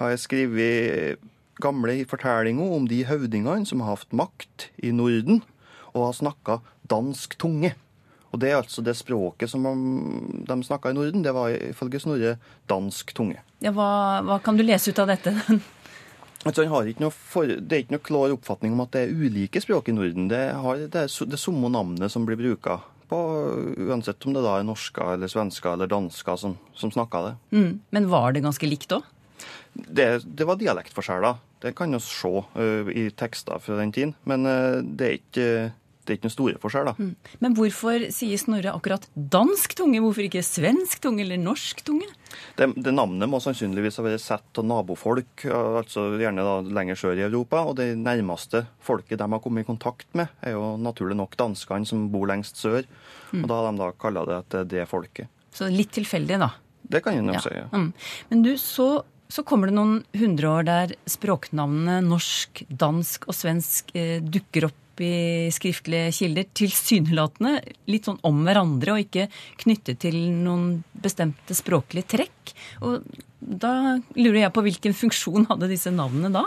har 0.00 0.12
jeg 0.12 0.24
skrevet 0.24 1.26
gamle 1.62 2.00
fortellinger 2.08 2.76
om 2.76 2.88
de 2.90 3.04
høvdingene 3.08 3.68
som 3.68 3.84
har 3.84 3.96
hatt 3.96 4.16
makt 4.16 4.68
i 4.84 4.92
Norden, 4.92 5.42
og 5.94 6.10
har 6.10 6.16
snakka 6.18 6.58
dansk 6.90 7.38
tunge. 7.40 7.72
Og 8.36 8.42
det 8.42 8.50
er 8.52 8.58
altså 8.58 8.84
det 8.84 8.92
språket 8.98 9.48
som 9.48 9.64
de 9.64 10.56
snakka 10.66 10.92
i 10.92 10.96
Norden, 10.96 11.22
det 11.24 11.32
var 11.32 11.54
ifølge 11.54 12.02
Snorre 12.02 12.34
dansk 12.68 13.14
tunge. 13.16 13.40
Ja, 13.64 13.72
hva, 13.72 14.20
hva, 14.26 14.36
kan 14.44 14.58
du 14.58 14.64
lese 14.66 14.92
ut 14.92 15.00
av 15.00 15.08
dette? 15.08 15.32
altså, 16.44 16.66
for, 17.16 17.48
det 17.48 17.72
er 17.72 17.86
ikke 17.86 17.96
noe 17.96 18.04
klar 18.04 18.34
oppfatning 18.34 18.76
om 18.76 18.82
at 18.84 18.92
det 18.92 19.06
er 19.06 19.14
ulike 19.16 19.62
språk 19.64 19.88
i 19.88 19.96
Norden. 19.96 20.28
Det, 20.28 20.42
har, 20.52 20.84
det 20.84 21.06
er 21.06 21.32
det 21.32 21.40
samme 21.40 21.72
navnet 21.72 22.12
som 22.12 22.28
blir 22.28 22.36
bruka. 22.36 22.82
På, 23.08 23.22
uansett 23.86 24.28
om 24.28 24.36
det 24.36 24.44
da 24.44 24.58
er 24.58 24.68
norsker 24.68 25.14
eller 25.14 25.32
svensker 25.32 25.72
eller 25.72 25.88
dansker 25.88 26.36
som, 26.42 26.58
som 26.76 26.92
snakker 26.92 27.30
det. 27.30 27.34
Mm. 27.56 27.72
Men 27.96 28.10
var 28.12 28.36
det 28.36 28.44
ganske 28.44 28.68
likt 28.68 28.92
òg? 28.98 29.06
Det, 29.72 30.10
det, 30.26 30.44
var 30.44 30.60
dialektforskjeller. 30.60 31.40
Det 31.64 31.72
kan 31.78 31.94
vi 31.94 32.04
se 32.04 32.34
uh, 32.44 32.92
i 32.92 33.08
tekster 33.16 33.64
fra 33.64 33.80
den 33.80 33.96
tiden. 33.96 34.16
Men 34.28 34.44
uh, 34.44 34.84
det 34.84 35.08
er 35.08 35.20
ikke 35.22 35.48
det 36.06 36.14
er 36.14 36.18
ikke 36.20 36.28
noen 36.28 36.34
store 36.36 36.60
forskjell, 36.62 36.88
da. 36.90 37.08
Men 37.42 37.54
hvorfor 37.58 38.04
sier 38.14 38.38
Snorre 38.40 38.72
akkurat 38.72 39.06
dansk 39.14 39.74
tunge, 39.78 40.00
hvorfor 40.04 40.24
ikke 40.26 40.42
svensk 40.46 41.00
tunge 41.04 41.24
eller 41.26 41.40
norsk 41.42 41.82
tunge? 41.86 42.06
Det, 42.56 42.68
det 42.82 42.92
navnet 42.94 43.28
må 43.30 43.40
sannsynligvis 43.42 43.98
ha 44.00 44.04
vært 44.06 44.22
sett 44.24 44.60
av 44.60 44.66
nabofolk, 44.70 45.44
altså 45.50 46.06
gjerne 46.20 46.44
da 46.46 46.56
lenger 46.78 46.98
sør 47.00 47.18
i 47.20 47.24
Europa. 47.26 47.64
Og 47.68 47.76
det 47.80 47.90
nærmeste 47.98 48.64
folket 48.84 49.18
de 49.20 49.28
har 49.32 49.42
kommet 49.44 49.64
i 49.66 49.68
kontakt 49.68 50.06
med, 50.16 50.30
er 50.46 50.54
jo 50.56 50.76
naturlig 50.80 51.16
nok 51.18 51.36
danskene 51.40 51.88
som 51.88 52.06
bor 52.12 52.28
lengst 52.30 52.60
sør. 52.62 52.86
Og 53.34 53.44
da 53.50 53.58
har 53.60 53.72
de 53.72 53.82
da 53.82 53.90
kalla 54.00 54.24
det 54.28 54.38
at 54.44 54.56
det 54.70 54.86
folket. 54.90 55.28
Så 55.56 55.68
litt 55.72 55.92
tilfeldig, 55.96 56.38
da. 56.42 56.50
Det 56.86 57.00
kan 57.02 57.16
en 57.18 57.26
nok 57.32 57.40
Ja. 57.40 57.42
si. 57.42 57.54
ja. 57.56 57.66
Mm. 57.72 57.92
Men 58.30 58.42
du, 58.44 58.52
så, 58.62 59.02
så 59.28 59.42
kommer 59.42 59.66
det 59.70 59.74
noen 59.74 60.04
hundre 60.14 60.50
år 60.60 60.66
der 60.68 60.92
språknavnene 61.10 61.98
norsk, 62.06 62.62
dansk 62.70 63.26
og 63.26 63.34
svensk 63.34 63.90
eh, 63.98 64.20
dukker 64.22 64.68
opp 64.70 64.82
i 65.04 65.48
skriftlige 65.54 66.12
kilder, 66.16 66.48
tilsynelatende 66.56 67.60
litt 67.90 68.08
sånn 68.08 68.20
om 68.26 68.42
hverandre 68.46 68.96
og 68.96 69.04
ikke 69.04 69.28
knyttet 69.62 70.00
til 70.06 70.18
noen 70.42 70.82
bestemte 70.92 71.56
språklige 71.56 72.10
trekk. 72.16 72.54
Og 72.86 73.06
da 73.40 73.98
lurer 74.16 74.46
jeg 74.46 74.54
på 74.56 74.64
hvilken 74.66 74.96
funksjon 74.96 75.48
hadde 75.50 75.70
disse 75.70 75.92
navnene 75.94 76.32
da? 76.34 76.44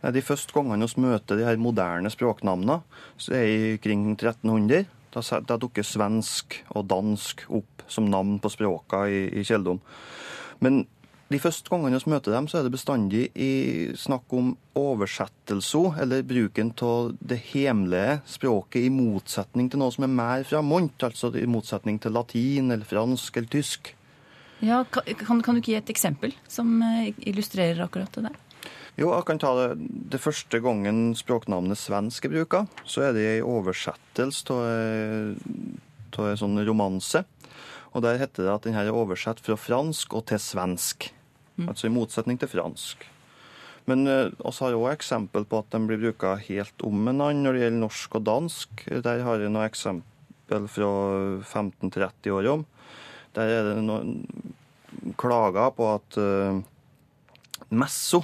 Nei, 0.00 0.14
De 0.16 0.24
første 0.24 0.54
gangene 0.56 0.88
vi 0.88 1.04
møter 1.04 1.40
de 1.40 1.48
her 1.48 1.60
moderne 1.60 2.12
språknavnene, 2.12 2.80
så 3.20 3.36
er 3.36 3.48
i 3.48 3.76
kring 3.82 4.12
1300. 4.14 4.88
Da, 5.10 5.22
da 5.42 5.58
dukker 5.58 5.82
svensk 5.82 6.60
og 6.70 6.86
dansk 6.86 7.42
opp 7.50 7.84
som 7.90 8.06
navn 8.06 8.38
på 8.38 8.52
språka 8.52 9.02
i, 9.10 9.24
i 9.40 9.44
kjeldom. 9.46 9.80
Men 10.62 10.84
de 11.30 11.38
første 11.38 11.70
gangene 11.70 12.00
vi 12.02 12.10
møter 12.10 12.34
dem, 12.34 12.48
så 12.50 12.58
er 12.58 12.66
det 12.66 12.74
bestandig 12.74 13.28
i 13.38 13.50
snakk 13.98 14.32
om 14.34 14.48
oversettelser, 14.78 16.00
eller 16.02 16.24
bruken 16.26 16.72
av 16.82 17.12
det 17.22 17.38
hemlige 17.52 18.16
språket 18.26 18.88
i 18.88 18.90
motsetning 18.90 19.68
til 19.70 19.78
noe 19.82 19.94
som 19.94 20.08
er 20.08 20.16
mer 20.16 20.42
framont, 20.48 21.06
altså 21.06 21.30
i 21.38 21.46
motsetning 21.46 22.00
til 22.02 22.16
latin 22.18 22.74
eller 22.74 22.88
fransk 22.88 23.38
eller 23.38 23.52
tysk. 23.52 23.92
Ja, 24.60 24.82
kan, 24.90 25.38
kan 25.40 25.54
du 25.54 25.62
ikke 25.62 25.72
gi 25.72 25.78
et 25.78 25.92
eksempel 25.94 26.34
som 26.50 26.80
eh, 26.84 27.14
illustrerer 27.30 27.80
akkurat 27.86 28.10
det 28.18 28.26
der? 28.26 28.40
Jo, 28.98 29.12
jeg 29.14 29.24
kan 29.30 29.38
ta 29.40 29.54
det. 29.56 29.68
Det 30.12 30.20
første 30.20 30.58
gangen 30.60 31.14
språknavnet 31.16 31.78
svensk 31.78 32.26
er 32.26 32.34
bruka, 32.34 32.64
så 32.84 33.06
er 33.06 33.14
det 33.16 33.28
ei 33.36 33.38
oversettelse 33.46 34.58
av 36.18 36.26
en 36.26 36.42
sånn 36.42 36.60
romanse. 36.66 37.22
Og 37.94 38.04
der 38.04 38.18
heter 38.20 38.44
det 38.44 38.52
at 38.52 38.66
den 38.66 38.76
her 38.76 38.90
er 38.90 38.98
oversatt 38.98 39.40
fra 39.42 39.56
fransk 39.56 40.18
og 40.18 40.26
til 40.28 40.42
svensk. 40.42 41.08
Altså 41.68 41.88
i 41.88 41.94
motsetning 41.94 42.38
til 42.40 42.50
fransk. 42.52 43.04
Men 43.90 44.06
eh, 44.06 44.30
oss 44.46 44.60
har 44.64 44.76
òg 44.76 44.92
eksempel 44.92 45.46
på 45.48 45.60
at 45.62 45.72
de 45.74 45.82
blir 45.88 46.00
bruka 46.00 46.36
helt 46.46 46.86
om 46.86 47.04
hverandre 47.04 47.34
når 47.40 47.56
det 47.56 47.62
gjelder 47.64 47.82
norsk 47.82 48.16
og 48.18 48.26
dansk. 48.28 48.84
Der 49.06 49.24
har 49.26 49.42
jeg 49.42 49.52
noen 49.52 49.66
eksempel 49.66 50.68
fra 50.70 50.90
1530-åra. 51.46 52.58
Der 53.38 53.54
er 53.56 53.68
det 53.70 53.78
noen 53.86 54.20
klager 55.20 55.72
på 55.76 55.88
at 55.94 56.18
eh, 56.20 56.60
messo, 57.70 58.22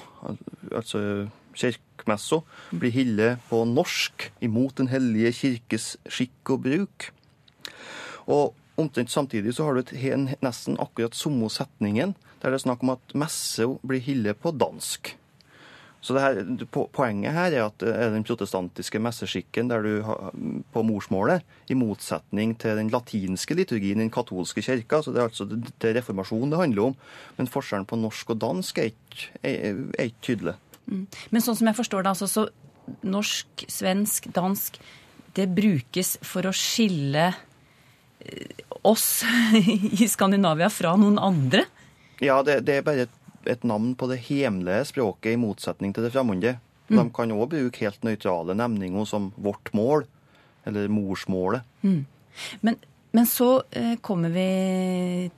altså 0.75 1.01
kirkemesso, 1.57 2.43
blir 2.75 2.93
hildet 2.95 3.43
på 3.51 3.63
norsk 3.69 4.29
imot 4.45 4.77
Den 4.81 4.91
hellige 4.93 5.33
kirkes 5.41 5.95
skikk 6.11 6.55
og 6.57 6.65
bruk. 6.67 7.11
Og 8.27 8.55
omtrent 8.77 9.13
samtidig 9.13 9.55
så 9.57 9.67
har 9.67 9.77
du 9.77 9.85
et, 9.85 9.93
en, 10.13 10.31
nesten 10.45 10.79
akkurat 10.83 11.17
samme 11.17 11.49
setningen, 11.53 12.17
der 12.43 12.53
det 12.53 12.61
er 12.61 12.67
snakk 12.67 12.83
om 12.85 12.97
at 12.97 13.15
messe 13.17 13.69
blir 13.87 14.03
hildet 14.05 14.41
på 14.43 14.53
dansk. 14.55 15.15
Så 16.07 16.15
her, 16.21 16.39
Poenget 16.71 17.35
her 17.35 17.55
er 17.57 17.65
at 17.65 17.83
er 17.83 18.13
den 18.15 18.25
protestantiske 18.27 19.01
messeskikken 19.03 19.71
der 19.73 19.83
du 19.83 20.05
på 20.73 20.83
morsmålet, 20.87 21.43
i 21.73 21.75
motsetning 21.75 22.53
til 22.63 22.79
den 22.79 22.93
latinske 22.93 23.57
liturgien 23.59 23.99
i 23.99 24.05
den 24.05 24.13
katolske 24.15 24.63
kirka. 24.63 25.01
Så 25.03 25.15
det 25.15 25.23
er 25.23 25.31
altså 25.31 25.49
det, 25.51 25.73
er 25.83 25.97
reformasjon 25.99 26.53
det 26.53 26.61
handler 26.61 26.93
om. 26.93 26.95
Men 27.41 27.51
forskjellen 27.51 27.89
på 27.91 27.99
norsk 27.99 28.31
og 28.37 28.39
dansk 28.45 28.79
er 28.79 28.93
ikke, 28.93 29.33
er, 29.43 29.83
er 29.99 30.13
ikke 30.13 30.25
tydelig. 30.29 30.55
Men 30.87 31.43
sånn 31.43 31.59
som 31.59 31.73
jeg 31.73 31.79
forstår 31.81 32.07
det, 32.07 32.15
altså, 32.15 32.31
så 32.31 33.03
norsk, 33.03 33.67
svensk, 33.73 34.31
dansk, 34.37 34.79
det 35.35 35.49
brukes 35.57 36.17
for 36.25 36.47
å 36.47 36.55
skille 36.55 37.33
eh, 38.23 38.66
oss 38.87 39.25
i 40.03 40.09
Skandinavia 40.09 40.71
fra 40.73 40.95
noen 41.01 41.19
andre? 41.19 41.67
Ja, 42.23 42.41
det, 42.47 42.63
det 42.69 42.79
er 42.79 42.87
bare 42.87 43.07
et, 43.07 43.21
et 43.47 43.67
navn 43.67 43.95
på 43.99 44.09
det 44.11 44.23
hemlige 44.29 44.87
språket 44.93 45.35
i 45.35 45.41
motsetning 45.41 45.95
til 45.97 46.07
det 46.07 46.15
fremmede. 46.15 46.57
De 46.87 47.03
kan 47.15 47.33
òg 47.35 47.49
bruke 47.51 47.83
helt 47.83 48.05
nøytrale 48.07 48.55
nemninger 48.55 49.07
som 49.11 49.33
vårt 49.43 49.73
mål, 49.75 50.05
eller 50.67 50.91
morsmålet. 50.91 51.67
Men, 52.63 52.77
men 53.15 53.27
så 53.27 53.63
eh, 53.71 53.97
kommer 54.05 54.31
vi 54.35 54.51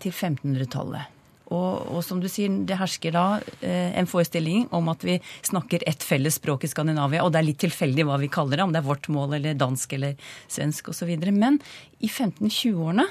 til 0.02 0.12
1500-tallet. 0.12 1.14
Og, 1.49 1.95
og 1.97 2.02
som 2.05 2.19
du 2.21 2.26
sier, 2.28 2.52
det 2.69 2.76
hersker 2.76 3.14
da 3.14 3.25
eh, 3.64 3.95
en 3.97 4.09
forestilling 4.09 4.67
om 4.76 4.90
at 4.93 5.05
vi 5.07 5.17
snakker 5.49 5.87
ett 5.88 6.05
felles 6.05 6.37
språk 6.37 6.67
i 6.67 6.69
Skandinavia, 6.69 7.23
og 7.25 7.33
det 7.33 7.40
er 7.40 7.49
litt 7.49 7.62
tilfeldig 7.62 8.05
hva 8.05 8.19
vi 8.21 8.28
kaller 8.33 8.61
det, 8.61 8.67
om 8.67 8.75
det 8.75 8.83
er 8.83 8.88
vårt 8.90 9.09
mål 9.12 9.38
eller 9.38 9.57
dansk 9.57 9.97
eller 9.97 10.19
svensk 10.50 10.93
osv. 10.93 11.14
Men 11.33 11.57
i 12.05 12.11
1520-årene 12.11 13.09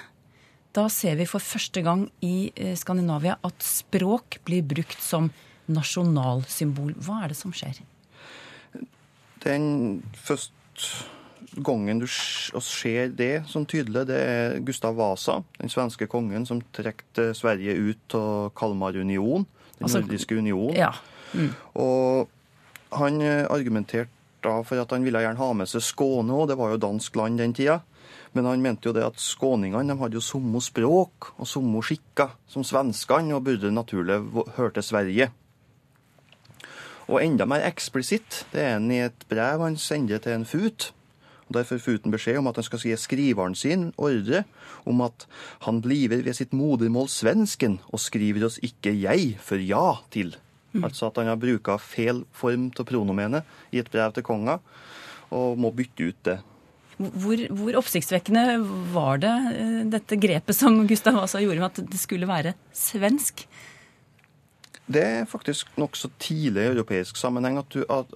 da 0.78 0.86
ser 0.94 1.18
vi 1.18 1.26
for 1.26 1.42
første 1.42 1.82
gang 1.86 2.06
i 2.22 2.52
eh, 2.54 2.76
Skandinavia 2.78 3.38
at 3.46 3.66
språk 3.66 4.40
blir 4.46 4.66
brukt 4.68 5.02
som 5.02 5.32
nasjonalsymbol. 5.74 6.94
Hva 7.04 7.24
er 7.26 7.34
det 7.34 7.40
som 7.40 7.54
skjer? 7.56 7.80
Den 9.44 10.04
første 10.14 11.16
gangen 11.66 12.02
du 12.02 12.06
ser 12.10 13.10
det 13.18 13.32
sånn 13.50 13.66
tydelig, 13.70 14.06
det 14.10 14.18
er 14.22 14.58
Gustav 14.66 14.98
Vasa, 15.00 15.40
den 15.58 15.72
svenske 15.74 16.08
kongen 16.12 16.46
som 16.46 16.62
trekte 16.76 17.32
Sverige 17.38 17.74
ut 17.74 18.18
av 18.18 18.52
Kalmarunionen, 18.58 19.48
den 19.78 19.88
Altså- 19.88 20.02
nordiske 20.04 20.38
union. 20.38 20.74
Ja. 20.76 20.94
Og 21.76 22.30
han 22.92 23.22
eh, 23.22 23.46
argumenterte 23.50 24.14
da 24.46 24.62
for 24.64 24.80
at 24.80 24.92
han 24.94 25.04
ville 25.04 25.20
gjerne 25.20 25.42
ha 25.42 25.54
med 25.54 25.68
seg 25.68 25.82
Skåne 25.82 26.32
òg, 26.32 26.48
det 26.52 26.58
var 26.58 26.72
jo 26.72 26.78
dansk 26.78 27.16
land 27.18 27.42
den 27.42 27.54
tida. 27.58 27.82
Men 28.38 28.46
han 28.46 28.62
mente 28.62 28.86
jo 28.86 28.94
det 28.94 29.02
at 29.02 29.18
skåningene 29.18 29.90
de 29.90 29.98
hadde 29.98 30.20
jo 30.20 30.22
samme 30.22 30.62
språk 30.62 31.32
og 31.40 31.50
samme 31.50 31.82
skikker 31.82 32.36
som 32.46 32.66
svenskene, 32.68 33.34
og 33.34 33.48
burde 33.48 33.74
naturlig 33.74 34.20
høre 34.60 34.76
til 34.76 34.86
Sverige. 34.86 35.32
Og 37.08 37.24
enda 37.24 37.48
mer 37.50 37.64
eksplisitt, 37.66 38.44
det 38.52 38.62
er 38.62 38.76
han 38.76 38.92
i 38.94 39.00
et 39.08 39.26
brev 39.32 39.64
han 39.64 39.80
sender 39.80 40.22
til 40.22 40.36
en 40.36 40.46
fut. 40.46 40.92
Og 41.48 41.56
Der 41.56 41.64
får 41.64 41.80
futen 41.80 42.12
beskjed 42.12 42.42
om 42.42 42.50
at 42.52 42.60
han 42.60 42.68
skal 42.68 42.84
gi 42.84 42.96
skriveren 43.00 43.56
sin 43.56 43.94
ordre 43.98 44.44
om 44.86 45.02
at 45.02 45.26
han 45.64 45.80
bliver 45.82 46.22
ved 46.22 46.36
sitt 46.36 46.54
modermål 46.54 47.08
svensken 47.08 47.80
og 47.88 48.04
skriver 48.04 48.46
oss 48.46 48.60
ikke 48.62 48.92
jeg 48.92 49.38
for 49.40 49.56
ja 49.56 49.96
til. 50.12 50.36
Altså 50.76 51.08
at 51.08 51.18
han 51.18 51.32
har 51.32 51.40
bruka 51.40 51.80
feil 51.80 52.26
form 52.36 52.70
av 52.78 52.86
pronomenet 52.86 53.48
i 53.72 53.80
et 53.80 53.90
brev 53.90 54.12
til 54.14 54.28
konga, 54.28 54.60
og 55.32 55.58
må 55.58 55.72
bytte 55.72 56.12
ut 56.12 56.22
det. 56.28 56.38
Hvor, 56.98 57.42
hvor 57.54 57.78
oppsiktsvekkende 57.78 58.58
var 58.94 59.20
det 59.22 59.34
eh, 59.54 59.82
dette 59.94 60.18
grepet 60.18 60.58
som 60.58 60.80
Gustav 60.90 61.20
Vasa 61.20 61.42
gjorde 61.44 61.62
med 61.62 61.70
at 61.70 61.92
det 61.92 62.00
skulle 62.02 62.30
være 62.30 62.56
svensk? 62.74 63.44
Det 64.88 65.04
er 65.04 65.30
faktisk 65.30 65.70
nokså 65.78 66.10
tidlig 66.18 66.64
i 66.64 66.72
europeisk 66.72 67.20
sammenheng 67.20 67.60
at, 67.60 67.70
du, 67.76 67.84
at, 67.92 68.14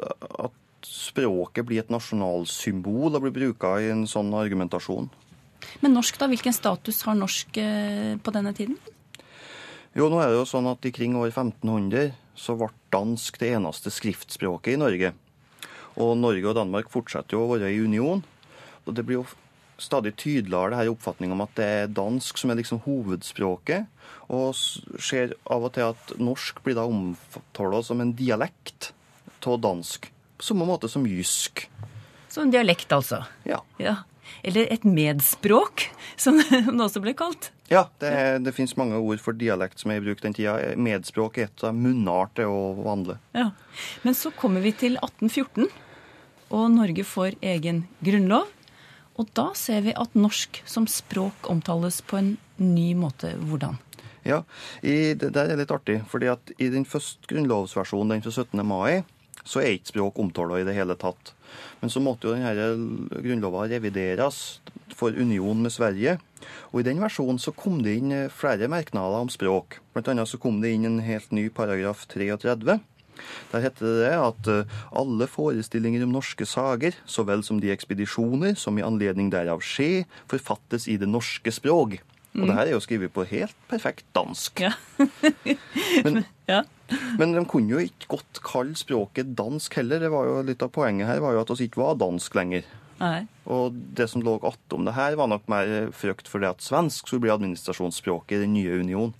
at 0.48 0.88
språket 0.88 1.68
blir 1.68 1.84
et 1.84 1.92
nasjonalsymbol 1.94 3.12
og 3.12 3.26
blir 3.28 3.36
bruka 3.36 3.76
i 3.84 3.92
en 3.94 4.08
sånn 4.10 4.32
argumentasjon. 4.34 5.12
Men 5.84 5.94
norsk, 5.94 6.18
da? 6.18 6.30
Hvilken 6.32 6.56
status 6.56 7.04
har 7.06 7.18
norsk 7.20 7.62
eh, 7.62 8.16
på 8.18 8.34
denne 8.34 8.56
tiden? 8.58 8.80
Jo, 9.94 10.08
nå 10.08 10.22
er 10.24 10.32
det 10.32 10.40
jo 10.40 10.48
sånn 10.48 10.70
at 10.72 10.86
Ikring 10.88 11.18
år 11.20 11.30
1500 11.30 12.14
så 12.40 12.56
ble 12.58 12.70
dansk 12.94 13.38
det 13.42 13.52
eneste 13.58 13.92
skriftspråket 13.94 14.74
i 14.74 14.80
Norge. 14.80 15.12
Og 16.00 16.16
Norge 16.18 16.48
og 16.48 16.56
Danmark 16.58 16.90
fortsetter 16.94 17.36
jo 17.36 17.44
å 17.46 17.52
være 17.52 17.74
i 17.74 17.82
union. 17.84 18.24
Og 18.86 18.96
det 18.98 19.06
blir 19.08 19.22
jo 19.22 19.28
stadig 19.82 20.14
tydeligere 20.20 20.74
det 20.74 20.82
her 20.82 20.92
oppfatning 20.92 21.34
om 21.34 21.42
at 21.46 21.54
det 21.58 21.66
er 21.66 21.94
dansk 21.94 22.38
som 22.38 22.54
er 22.54 22.60
liksom 22.60 22.82
hovedspråket. 22.86 23.90
Og 24.32 24.56
ser 25.02 25.36
av 25.52 25.68
og 25.68 25.74
til 25.76 25.90
at 25.92 26.16
norsk 26.22 26.62
blir 26.66 26.78
da 26.78 26.86
omtalt 26.88 27.88
som 27.88 28.04
en 28.04 28.14
dialekt 28.18 28.92
av 29.42 29.58
dansk. 29.62 30.06
På 30.38 30.46
samme 30.46 30.68
måte 30.70 30.90
som 30.90 31.06
jysk. 31.08 31.66
Så 32.30 32.44
en 32.44 32.54
dialekt, 32.54 32.92
altså. 32.94 33.24
Ja. 33.44 33.60
Ja. 33.82 34.04
Eller 34.44 34.70
et 34.72 34.86
medspråk, 34.88 35.90
som 36.16 36.38
det 36.50 36.78
også 36.78 37.02
ble 37.04 37.14
kalt. 37.18 37.52
Ja, 37.72 37.86
det, 38.04 38.12
det 38.46 38.54
finnes 38.56 38.76
mange 38.80 39.00
ord 39.00 39.22
for 39.24 39.38
dialekt 39.38 39.82
som 39.82 39.94
er 39.94 40.02
i 40.02 40.06
bruk 40.06 40.22
den 40.24 40.36
tida. 40.36 40.58
Medspråk 40.80 41.40
er 41.40 41.50
et 41.50 41.66
av 41.68 41.76
munnarte 41.76 42.46
og 42.48 42.82
å 42.82 42.86
vandle. 42.86 43.18
Ja. 43.38 43.50
Men 44.04 44.18
så 44.18 44.32
kommer 44.36 44.64
vi 44.64 44.74
til 44.76 44.98
1814, 45.00 45.70
og 46.52 46.66
Norge 46.74 47.06
får 47.08 47.38
egen 47.54 47.86
grunnlov. 48.04 48.50
Og 49.22 49.30
da 49.38 49.52
ser 49.58 49.84
vi 49.86 49.94
at 49.94 50.18
norsk 50.18 50.64
som 50.66 50.88
språk 50.90 51.50
omtales 51.52 52.02
på 52.02 52.18
en 52.18 52.36
ny 52.58 52.92
måte. 52.98 53.36
Hvordan? 53.38 53.78
Ja, 54.26 54.44
i, 54.82 55.14
det 55.18 55.32
der 55.34 55.50
er 55.50 55.60
litt 55.60 55.74
artig, 55.74 56.00
fordi 56.10 56.30
at 56.30 56.54
i 56.62 56.70
den 56.74 56.86
første 56.90 57.30
grunnlovsversjonen, 57.30 58.16
den 58.16 58.26
fra 58.26 58.34
17. 58.34 58.62
mai, 58.66 59.04
så 59.46 59.62
er 59.62 59.76
ikke 59.76 59.94
språk 59.94 60.20
omtala 60.22 60.60
i 60.62 60.66
det 60.66 60.76
hele 60.78 60.98
tatt. 61.00 61.34
Men 61.82 61.90
så 61.94 62.02
måtte 62.02 62.30
jo 62.30 62.36
denne 62.38 63.22
grunnlova 63.26 63.66
revideres 63.70 64.62
for 64.96 65.14
union 65.18 65.62
med 65.62 65.74
Sverige. 65.74 66.18
Og 66.72 66.82
i 66.82 66.86
den 66.86 67.02
versjonen 67.02 67.42
så 67.42 67.54
kom 67.58 67.82
det 67.86 67.98
inn 67.98 68.14
flere 68.34 68.70
merknader 68.72 69.22
om 69.22 69.32
språk. 69.34 69.80
Blant 69.94 70.12
annet 70.14 70.30
så 70.30 70.40
kom 70.42 70.62
det 70.62 70.74
inn 70.76 70.88
en 70.90 71.02
helt 71.06 71.34
ny 71.34 71.50
paragraf 71.54 72.06
33. 72.14 72.80
Der 73.52 73.66
heter 73.66 73.98
det 74.02 74.14
at 74.18 74.52
eh, 74.52 74.78
alle 74.92 75.28
forestillinger 75.28 76.04
om 76.06 76.14
norske 76.16 76.46
sager, 76.48 76.96
så 77.06 77.26
vel 77.28 77.44
som 77.44 77.60
de 77.62 77.72
ekspedisjoner 77.74 78.56
som 78.60 78.78
i 78.80 78.86
anledning 78.86 79.32
derav 79.34 79.64
skje, 79.66 80.06
forfattes 80.32 80.88
i 80.88 80.98
det 81.02 81.10
norske 81.10 81.52
språk. 81.54 82.00
Og 82.32 82.46
det 82.48 82.54
her 82.56 82.70
er 82.70 82.76
jo 82.78 82.84
skrevet 82.84 83.12
på 83.12 83.26
helt 83.28 83.56
perfekt 83.68 84.06
dansk. 84.16 84.62
Ja. 84.64 84.72
Men, 86.06 86.24
Ja. 86.52 86.64
men 87.20 87.32
de 87.32 87.42
kunne 87.48 87.72
jo 87.72 87.80
ikke 87.80 88.10
godt 88.18 88.40
kalle 88.44 88.76
språket 88.76 89.30
dansk 89.40 89.78
heller. 89.80 90.02
Det 90.04 90.10
var 90.12 90.28
jo 90.28 90.42
Litt 90.44 90.64
av 90.66 90.72
poenget 90.76 91.08
her 91.08 91.22
var 91.24 91.36
jo 91.36 91.44
at 91.46 91.54
vi 91.56 91.68
ikke 91.70 91.80
var 91.80 92.00
dansk 92.00 92.36
lenger. 92.36 92.66
Nei. 93.02 93.22
Og 93.50 93.78
det 93.98 94.10
som 94.12 94.24
lå 94.26 94.36
attom 94.46 94.84
det 94.86 94.94
her, 94.98 95.16
var 95.18 95.30
nok 95.32 95.48
mer 95.52 95.90
frykt 95.96 96.28
for 96.30 96.44
det 96.44 96.52
at 96.52 96.66
svensk 96.66 97.08
skulle 97.08 97.24
bli 97.26 97.32
administrasjonsspråket 97.34 98.36
i 98.38 98.42
den 98.44 98.54
nye 98.58 98.82
union. 98.84 99.14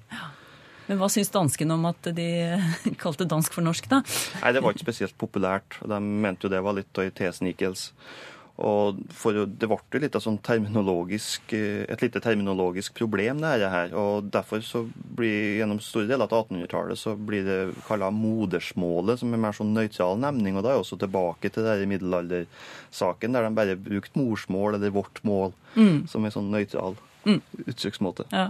Men 0.92 1.00
hva 1.00 1.08
syns 1.08 1.32
danskene 1.32 1.78
om 1.78 1.86
at 1.88 2.10
de 2.18 2.28
kalte 3.04 3.24
dansk 3.24 3.56
for 3.56 3.64
norsk, 3.64 3.88
da? 3.88 4.02
Nei, 4.42 4.52
det 4.52 4.60
var 4.60 4.76
ikke 4.76 4.90
spesielt 4.90 5.16
populært. 5.16 5.80
De 5.88 6.00
mente 6.04 6.44
jo 6.44 6.52
det 6.52 6.60
var 6.66 6.76
litt 6.76 7.00
av 7.00 7.08
en 7.08 7.14
tesnikels. 7.16 7.86
Og 8.62 8.98
for, 9.16 9.40
Det 9.48 9.70
ble 9.72 10.02
litt 10.04 10.18
sånn 10.20 10.42
terminologisk, 10.44 11.54
eh, 11.56 11.86
et 11.88 12.04
lite 12.04 12.20
terminologisk 12.22 13.00
problem, 13.00 13.40
det 13.40 13.70
her. 13.72 13.96
og 13.96 14.28
Derfor 14.36 14.60
så 14.68 14.84
blir 14.92 15.62
gjennom 15.62 15.80
store 15.80 16.10
deler 16.10 16.28
av 16.28 16.44
1800-tallet 16.44 17.00
så 17.00 17.16
blir 17.16 17.48
det 17.48 17.86
kalla 17.88 18.12
modersmålet, 18.12 19.24
som 19.24 19.32
er 19.32 19.42
mer 19.42 19.56
sånn 19.56 19.72
nøytral 19.74 20.20
nemning. 20.20 20.58
og 20.58 20.68
Da 20.68 20.76
er 20.76 20.84
også 20.84 21.00
tilbake 21.00 21.50
til 21.50 21.64
den 21.64 21.88
middelaldersaken 21.88 23.32
der 23.32 23.48
de 23.48 23.56
bare 23.56 23.80
brukte 23.80 24.20
morsmål 24.20 24.76
eller 24.76 24.92
vårt 24.92 25.24
mål 25.24 25.56
som 26.12 26.26
er 26.28 26.36
sånn 26.36 26.52
nøytral 26.52 27.00
uttrykksmåte. 27.24 28.26
Ja. 28.32 28.50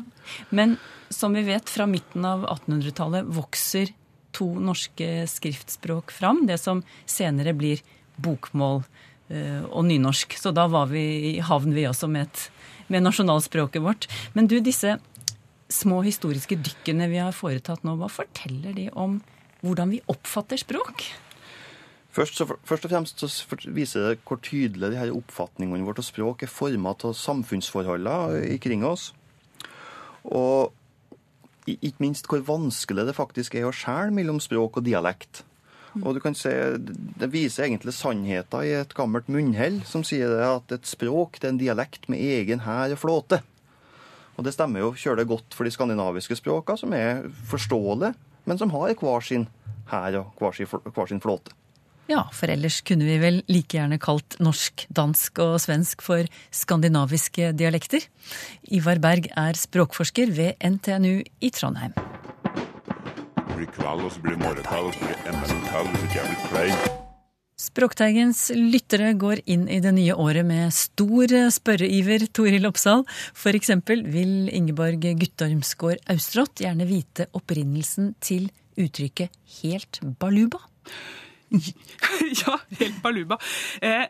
Men 0.49 0.77
som 1.09 1.33
vi 1.33 1.43
vet, 1.47 1.69
fra 1.69 1.87
midten 1.89 2.25
av 2.25 2.45
1800-tallet 2.47 3.27
vokser 3.27 3.91
to 4.31 4.47
norske 4.59 5.27
skriftspråk 5.27 6.11
fram. 6.11 6.45
Det 6.47 6.57
som 6.57 6.83
senere 7.05 7.53
blir 7.57 7.81
bokmål 8.21 8.83
eh, 9.29 9.63
og 9.67 9.85
nynorsk. 9.89 10.37
Så 10.39 10.53
da 10.55 10.67
var 10.71 10.91
vi 10.91 11.03
i 11.33 11.39
havn, 11.43 11.75
vi 11.75 11.87
også, 11.89 12.07
med, 12.11 12.29
et, 12.29 12.45
med 12.87 13.03
nasjonalspråket 13.07 13.83
vårt. 13.83 14.07
Men 14.33 14.47
du, 14.47 14.59
disse 14.63 14.97
små 15.71 16.01
historiske 16.05 16.57
dykkene 16.59 17.07
vi 17.11 17.19
har 17.23 17.35
foretatt 17.35 17.85
nå, 17.87 17.97
hva 17.99 18.11
forteller 18.11 18.75
de 18.75 18.89
om 18.91 19.19
hvordan 19.61 19.93
vi 19.93 20.01
oppfatter 20.11 20.59
språk? 20.59 21.05
Først, 22.11 22.35
så, 22.35 22.47
først 22.67 22.85
og 22.85 22.91
fremst 22.91 23.21
så 23.23 23.57
viser 23.71 24.09
det 24.09 24.19
hvor 24.27 24.41
tydelig 24.43 24.91
de 24.91 24.99
her 24.99 25.13
oppfatningene 25.15 25.85
våre 25.87 26.03
av 26.03 26.07
språk 26.07 26.43
er 26.43 26.51
formet 26.51 27.05
av 27.07 27.15
samfunnsforholdene 27.15 28.41
ikring 28.57 28.83
oss. 28.83 29.13
Og 30.27 30.73
ikke 31.71 32.03
minst 32.03 32.27
hvor 32.27 32.43
vanskelig 32.43 33.05
det 33.07 33.15
faktisk 33.15 33.55
er 33.55 33.69
å 33.69 33.75
skjære 33.75 34.11
mellom 34.15 34.41
språk 34.43 34.81
og 34.81 34.85
dialekt. 34.85 35.45
Og 36.01 36.15
du 36.15 36.21
kan 36.23 36.35
se, 36.35 36.51
Det 36.79 37.31
viser 37.31 37.65
egentlig 37.65 37.93
sannheten 37.93 38.63
i 38.63 38.75
et 38.79 38.93
gammelt 38.95 39.27
munnhell 39.27 39.81
som 39.87 40.03
sier 40.07 40.31
det 40.31 40.43
at 40.47 40.71
et 40.71 40.87
språk 40.87 41.39
det 41.39 41.49
er 41.49 41.55
en 41.55 41.63
dialekt 41.63 42.07
med 42.09 42.19
egen 42.19 42.63
hær 42.63 42.95
og 42.95 43.01
flåte. 43.01 43.41
Og 44.37 44.47
det 44.47 44.55
stemmer 44.55 44.83
jo 44.83 44.95
kjølig 44.95 45.27
godt 45.27 45.55
for 45.55 45.67
de 45.67 45.71
skandinaviske 45.71 46.35
språka, 46.39 46.77
som 46.79 46.93
er 46.95 47.27
forståelige, 47.51 48.15
men 48.47 48.57
som 48.57 48.71
har 48.71 48.95
hver 48.99 49.23
sin 49.23 49.47
hær 49.91 50.17
og 50.23 50.39
hver 50.39 51.07
sin 51.07 51.23
flåte. 51.23 51.51
Ja, 52.09 52.23
for 52.33 52.51
ellers 52.51 52.81
kunne 52.87 53.05
vi 53.07 53.17
vel 53.21 53.41
like 53.51 53.77
gjerne 53.77 53.99
kalt 54.01 54.39
norsk, 54.43 54.87
dansk 54.91 55.41
og 55.43 55.59
svensk 55.63 56.01
for 56.03 56.25
skandinaviske 56.51 57.51
dialekter. 57.57 58.07
Ivar 58.73 58.99
Berg 59.03 59.29
er 59.37 59.59
språkforsker 59.59 60.33
ved 60.35 60.57
NTNU 60.59 61.21
i 61.21 61.51
Trondheim. 61.53 61.93
Det 63.37 63.55
blir 63.55 63.69
kveld, 63.75 64.07
og 64.07 64.11
så 64.11 64.23
blir 64.23 64.35
det 64.35 64.43
morgentall, 64.43 64.89
og 64.89 64.97
så 64.97 65.05
blir 65.05 65.15
det 65.21 65.37
ML-tall, 65.37 65.93
hvis 65.93 66.09
ikke 66.09 66.19
jeg 66.19 66.33
blir 66.33 66.49
klein. 66.49 66.99
Språkteigens 67.61 68.39
lyttere 68.57 69.11
går 69.21 69.43
inn 69.53 69.67
i 69.69 69.77
det 69.83 69.91
nye 69.93 70.15
året 70.17 70.47
med 70.47 70.73
stor 70.73 71.29
spørreiver, 71.53 72.25
Toril 72.33 72.65
Oppsal. 72.65 73.05
For 73.37 73.53
eksempel 73.53 74.01
vil 74.09 74.49
Ingeborg 74.49 75.05
Guttormsgård 75.21 76.01
Austrått 76.09 76.63
gjerne 76.65 76.89
vite 76.89 77.29
opprinnelsen 77.37 78.15
til 78.19 78.49
uttrykket 78.81 79.29
helt 79.61 80.01
baluba. 80.19 80.63
ja, 82.41 82.57
helt 82.79 82.99
baluba. 83.03 83.37
Eh, 83.83 84.07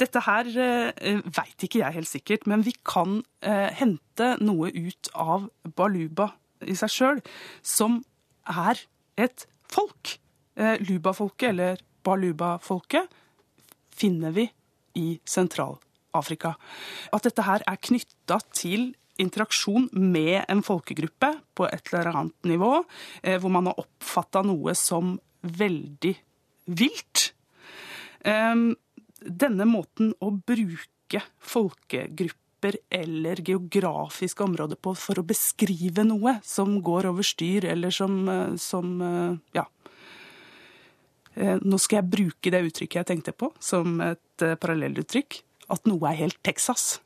dette 0.00 0.22
her 0.26 0.48
eh, 0.50 1.20
veit 1.24 1.64
ikke 1.66 1.80
jeg 1.80 1.96
helt 1.96 2.10
sikkert, 2.10 2.48
men 2.50 2.64
vi 2.66 2.74
kan 2.86 3.22
eh, 3.44 3.70
hente 3.78 4.34
noe 4.42 4.70
ut 4.74 5.10
av 5.14 5.48
baluba 5.76 6.32
i 6.64 6.76
seg 6.78 6.92
sjøl, 6.92 7.22
som 7.62 8.02
er 8.50 8.84
et 9.20 9.48
folk. 9.70 10.18
Lubafolket, 10.54 11.48
eller 11.48 11.80
baluba-folket, 12.06 13.08
finner 13.90 14.30
vi 14.36 14.44
i 15.00 15.16
Sentral-Afrika. 15.26 16.52
At 17.10 17.26
dette 17.26 17.42
her 17.42 17.64
er 17.66 17.80
knytta 17.82 18.38
til 18.54 18.92
interaksjon 19.18 19.88
med 19.98 20.44
en 20.46 20.62
folkegruppe 20.62 21.32
på 21.58 21.66
et 21.66 21.90
eller 21.90 22.12
annet 22.12 22.50
nivå, 22.52 22.70
hvor 23.42 23.50
man 23.50 23.66
har 23.66 23.82
oppfatta 23.82 24.44
noe 24.46 24.76
som 24.78 25.16
veldig 25.42 26.14
vilt. 26.66 27.30
Denne 29.24 29.64
måten 29.64 30.12
å 30.20 30.30
bruke 30.36 31.22
folkegrupper 31.40 32.76
eller 32.92 33.40
geografiske 33.44 34.44
områder 34.44 34.76
på 34.80 34.94
for 34.96 35.20
å 35.20 35.26
beskrive 35.26 36.04
noe 36.04 36.38
som 36.44 36.76
går 36.84 37.08
over 37.10 37.24
styr, 37.26 37.64
eller 37.72 37.94
som, 37.94 38.28
eh, 38.28 38.56
som 38.60 39.00
eh, 39.00 39.38
ja. 39.60 39.64
Eh, 41.34 41.58
Nå 41.60 41.80
skal 41.80 42.02
jeg 42.02 42.12
bruke 42.12 42.52
det 42.52 42.62
uttrykket 42.68 43.00
jeg 43.00 43.10
tenkte 43.10 43.32
på, 43.32 43.50
som 43.60 44.00
et 44.04 44.44
parallelluttrykk. 44.60 45.40
At 45.72 45.88
noe 45.88 46.10
er 46.10 46.20
helt 46.20 46.42
Texas. 46.44 47.00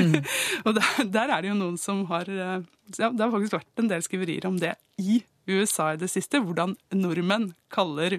og 0.64 0.72
der, 0.74 1.04
der 1.04 1.34
er 1.34 1.42
det 1.42 1.50
jo 1.52 1.58
noen 1.58 1.76
som 1.78 2.06
har 2.08 2.26
ja, 2.26 2.62
Det 2.88 3.20
har 3.20 3.30
faktisk 3.30 3.58
vært 3.58 3.82
en 3.82 3.90
del 3.92 4.02
skriverier 4.02 4.48
om 4.48 4.56
det 4.58 4.72
i 4.98 5.20
USA 5.50 5.92
i 5.94 6.00
det 6.00 6.10
siste. 6.12 6.40
Hvordan 6.42 6.76
nordmenn 6.96 7.50
kaller 7.72 8.18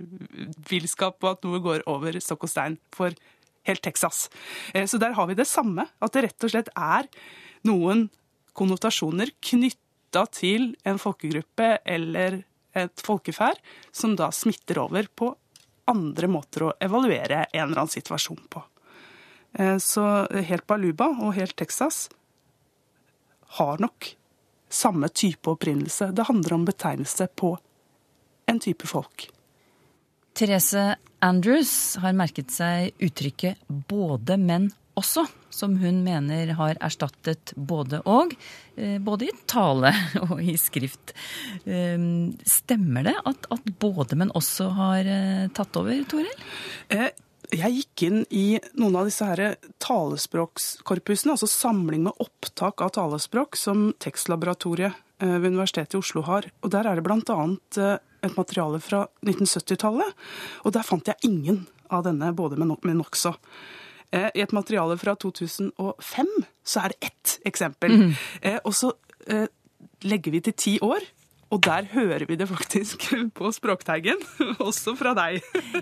villskap 0.69 1.21
og 1.23 1.29
at 1.31 1.45
noe 1.47 1.61
går 1.63 1.85
over 1.89 2.19
stokk 2.19 2.47
og 2.47 2.51
stein 2.53 2.77
for 2.93 3.15
helt 3.67 3.83
Texas. 3.85 4.29
Eh, 4.73 4.85
Så 4.85 4.99
der 4.99 5.13
har 5.13 5.27
vi 5.27 5.35
det 5.37 5.47
samme. 5.47 5.87
At 6.01 6.13
det 6.13 6.23
rett 6.25 6.43
og 6.43 6.53
slett 6.53 6.69
er 6.75 7.07
noen 7.67 8.09
konnotasjoner 8.57 9.31
knytta 9.41 10.25
til 10.31 10.75
en 10.83 10.99
folkegruppe 10.99 11.77
eller 11.85 12.43
et 12.75 13.03
folkeferd 13.03 13.59
som 13.91 14.15
da 14.15 14.31
smitter 14.31 14.79
over 14.79 15.07
på 15.15 15.35
andre 15.91 16.27
måter 16.31 16.67
å 16.67 16.73
evaluere 16.79 17.45
en 17.51 17.67
eller 17.67 17.83
annen 17.83 17.95
situasjon 17.95 18.47
på. 18.49 18.63
Eh, 19.59 19.77
Så 19.77 20.27
helt 20.31 20.67
Baluba 20.67 21.09
og 21.19 21.35
helt 21.35 21.55
Texas 21.55 22.09
har 23.59 23.77
nok 23.83 24.15
samme 24.71 25.09
type 25.09 25.51
opprinnelse. 25.51 26.11
Det 26.15 26.27
handler 26.27 26.57
om 26.57 26.65
betegnelse 26.65 27.27
på 27.35 27.55
en 28.49 28.59
type 28.59 28.87
folk. 28.87 29.29
Therese 30.33 30.95
Andrews 31.21 31.73
har 32.01 32.15
merket 32.17 32.51
seg 32.53 32.95
uttrykket 33.03 33.59
både, 33.91 34.37
men 34.39 34.71
også, 34.99 35.25
som 35.51 35.75
hun 35.79 36.01
mener 36.05 36.53
har 36.57 36.79
erstattet 36.83 37.53
både 37.55 38.01
og, 38.09 38.33
eh, 38.75 38.97
både 39.03 39.27
i 39.29 39.33
tale 39.49 39.91
og 40.25 40.39
i 40.43 40.55
skrift. 40.59 41.13
Eh, 41.65 41.99
Stemmer 42.47 43.07
det 43.07 43.17
at, 43.21 43.49
at 43.51 43.73
både, 43.79 44.17
men 44.19 44.33
også 44.37 44.71
har 44.77 45.11
eh, 45.17 45.49
tatt 45.55 45.79
over, 45.79 45.99
Toril? 46.11 46.47
Eh, 47.51 47.59
Jeg 47.59 47.75
gikk 47.75 48.03
inn 48.07 48.21
i 48.29 48.59
noen 48.79 48.95
av 48.95 49.07
disse 49.09 49.25
her 49.27 49.55
talespråkskorpusene, 49.83 51.35
altså 51.35 51.49
samling 51.49 52.05
med 52.07 52.17
opptak 52.23 52.81
av 52.81 52.93
talespråk, 52.95 53.57
som 53.59 53.91
Tekstlaboratoriet 53.99 54.93
eh, 55.21 55.37
ved 55.37 55.51
Universitetet 55.51 55.97
i 55.97 56.01
Oslo 56.01 56.23
har. 56.27 56.47
Og 56.63 56.71
Der 56.71 56.87
er 56.87 56.95
det 56.95 57.03
bl.a. 57.03 57.37
et 58.21 58.37
materiale 58.37 58.79
fra 58.79 59.05
1970-tallet, 59.25 60.17
og 60.65 60.73
der 60.75 60.85
fant 60.87 61.07
jeg 61.09 61.17
ingen 61.27 61.65
av 61.91 62.05
denne 62.07 62.31
både 62.37 62.57
med 62.59 62.71
nok, 62.71 62.85
men 62.87 63.01
også. 63.03 63.33
Eh, 64.11 64.29
I 64.35 64.43
et 64.45 64.53
materiale 64.55 64.97
fra 65.01 65.15
2005 65.15 66.29
så 66.63 66.85
er 66.85 66.93
det 66.93 67.09
ett 67.11 67.39
eksempel. 67.47 67.97
Mm. 67.97 68.13
Og 68.63 68.73
så 68.75 68.93
eh, 69.27 69.47
legger 70.07 70.31
vi 70.31 70.41
til 70.45 70.53
ti 70.53 70.77
år, 70.85 71.03
og 71.51 71.59
der 71.65 71.87
hører 71.91 72.23
vi 72.29 72.37
det 72.39 72.47
faktisk 72.49 73.03
på 73.37 73.49
Språkteigen, 73.55 74.19
også 74.67 74.93
fra 74.99 75.11
deg. 75.17 75.41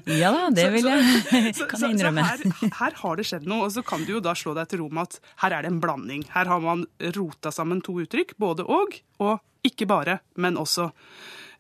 Ja 0.10 0.32
da, 0.34 0.48
det 0.56 0.66
vil 0.74 0.88
jeg 0.90 1.54
så- 1.56 1.68
kan 1.72 1.84
jeg 1.86 1.96
innrømme. 1.98 2.26
Så 2.26 2.52
her, 2.64 2.74
her 2.80 2.98
har 3.04 3.20
det 3.20 3.28
skjedd 3.30 3.46
noe, 3.50 3.68
og 3.68 3.74
så 3.76 3.84
kan 3.86 4.04
du 4.08 4.16
jo 4.18 4.24
da 4.26 4.34
slå 4.38 4.56
deg 4.58 4.70
til 4.72 4.82
ro 4.84 4.90
med 4.90 5.08
at 5.08 5.20
her 5.44 5.56
er 5.60 5.66
det 5.68 5.72
en 5.74 5.82
blanding. 5.84 6.26
Her 6.34 6.50
har 6.52 6.64
man 6.64 6.86
rota 7.20 7.52
sammen 7.54 7.84
to 7.86 8.00
uttrykk, 8.02 8.34
både 8.42 8.66
og, 8.66 8.98
og 9.22 9.38
ikke 9.68 9.86
bare, 9.92 10.20
men 10.40 10.58
også. 10.58 10.90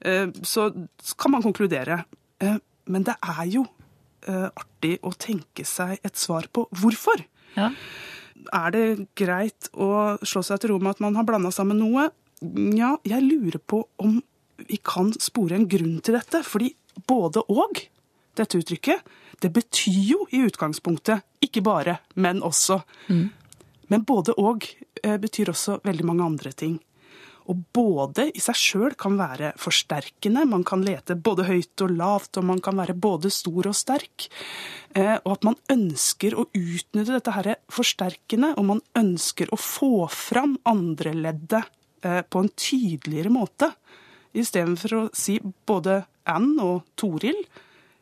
Eh, 0.01 0.29
Så 0.47 0.69
kan 1.19 1.31
man 1.35 1.43
konkludere. 1.43 2.03
Eh, 2.41 2.55
men 2.89 3.03
det 3.05 3.13
er 3.21 3.43
jo 3.51 3.65
eh, 4.25 4.47
artig 4.49 4.95
å 5.05 5.11
tenke 5.19 5.65
seg 5.67 5.99
et 6.07 6.15
svar 6.17 6.47
på 6.55 6.63
hvorfor. 6.79 7.21
Ja. 7.59 7.69
Er 8.55 8.71
det 8.71 8.83
greit 9.19 9.67
å 9.75 10.15
slå 10.23 10.41
seg 10.47 10.61
til 10.63 10.71
ro 10.71 10.77
med 10.79 10.95
at 10.95 11.01
man 11.03 11.17
har 11.19 11.25
blanda 11.27 11.51
sammen 11.53 11.77
noe? 11.83 12.07
Ja, 12.41 12.95
jeg 13.03 13.25
lurer 13.25 13.59
på 13.59 13.83
om 13.99 14.19
vi 14.67 14.79
kan 14.83 15.11
spore 15.19 15.57
en 15.57 15.67
grunn 15.71 15.99
til 16.03 16.15
dette. 16.17 16.43
Fordi 16.47 16.73
både 17.07 17.43
og, 17.51 17.81
dette 18.39 18.59
uttrykket, 18.59 19.07
det 19.43 19.51
betyr 19.55 19.99
jo 20.13 20.25
i 20.35 20.43
utgangspunktet 20.47 21.25
ikke 21.43 21.63
bare, 21.65 21.99
men 22.15 22.43
også. 22.43 22.81
Men 23.89 24.05
både 24.05 24.35
og 24.37 24.67
eh, 25.03 25.17
betyr 25.17 25.51
også 25.53 25.79
veldig 25.83 26.05
mange 26.05 26.27
andre 26.27 26.51
ting. 26.53 26.77
Og 27.49 27.63
både 27.73 28.27
i 28.37 28.41
seg 28.43 28.57
sjøl 28.59 28.93
kan 28.99 29.15
være 29.17 29.55
forsterkende. 29.57 30.43
Man 30.45 30.63
kan 30.67 30.83
lete 30.85 31.15
både 31.17 31.47
høyt 31.47 31.81
og 31.81 31.95
lavt, 31.97 32.37
og 32.37 32.45
man 32.45 32.61
kan 32.61 32.77
være 32.77 32.93
både 32.93 33.31
stor 33.33 33.71
og 33.71 33.77
sterk. 33.77 34.27
Eh, 34.93 35.17
og 35.23 35.31
at 35.33 35.47
man 35.47 35.57
ønsker 35.73 36.37
å 36.37 36.45
utnytte 36.53 37.15
dette 37.15 37.33
her 37.33 37.55
forsterkende, 37.73 38.53
og 38.53 38.69
man 38.69 38.83
ønsker 38.99 39.49
å 39.49 39.57
få 39.57 40.05
fram 40.13 40.59
andreleddet 40.69 41.65
på 42.01 42.39
en 42.43 42.49
tydeligere 42.55 43.31
måte. 43.33 43.71
Istedenfor 44.37 44.93
å 44.97 45.01
si 45.17 45.39
både 45.67 46.03
Ann 46.29 46.53
og 46.63 46.83
Toril, 46.99 47.39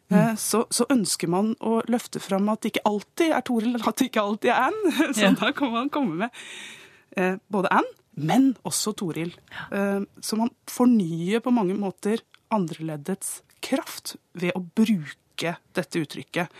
Mm. 0.08 0.38
så, 0.40 0.62
så 0.72 0.86
ønsker 0.88 1.28
man 1.28 1.50
å 1.60 1.82
løfte 1.92 2.22
fram 2.24 2.46
at 2.48 2.62
det 2.64 2.70
ikke 2.72 2.84
alltid 2.88 3.34
er 3.36 3.42
Toril, 3.44 3.74
eller 3.76 3.88
at 3.92 3.98
det 4.00 4.06
ikke 4.08 4.22
alltid 4.24 4.52
er 4.54 4.62
Ann. 4.70 4.78
Så 5.18 5.26
Ja. 5.26 5.32
da 5.36 5.50
kan 5.52 5.74
man 5.74 5.90
komme 5.92 6.16
med 6.22 6.30
eh, 7.20 7.36
både 7.52 7.68
Ann, 7.76 7.90
men 8.16 8.46
også 8.64 8.94
Toril. 8.96 9.34
Ja. 9.52 10.00
så 10.24 10.38
man 10.40 10.54
fornyer 10.72 11.44
på 11.44 11.52
mange 11.52 11.76
måter 11.76 12.24
andreleddets 12.56 13.42
kraft 13.60 14.16
ved 14.32 14.56
å 14.56 14.64
bruke 14.64 15.58
dette 15.76 16.00
uttrykket. 16.00 16.56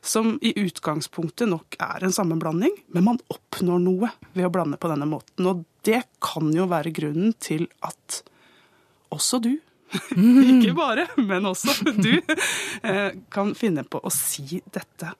Som 0.00 0.36
i 0.40 0.54
utgangspunktet 0.62 1.50
nok 1.50 1.74
er 1.82 2.06
en 2.06 2.14
sammenblanding, 2.14 2.78
men 2.94 3.04
man 3.10 3.18
oppnår 3.34 3.82
noe 3.82 4.12
ved 4.32 4.46
å 4.46 4.54
blande 4.54 4.78
på 4.78 4.88
denne 4.94 5.10
måten. 5.10 5.50
Og 5.50 5.66
det 5.86 6.02
kan 6.22 6.52
jo 6.54 6.68
være 6.70 6.92
grunnen 6.94 7.34
til 7.42 7.66
at 7.84 8.22
også 9.12 9.42
du, 9.44 9.52
ikke 10.16 10.72
bare, 10.76 11.04
men 11.20 11.46
også 11.50 11.74
du, 11.98 12.14
eh, 12.80 13.10
kan 13.32 13.52
finne 13.58 13.84
på 13.84 14.00
å 14.00 14.12
si 14.14 14.62
dette. 14.72 15.12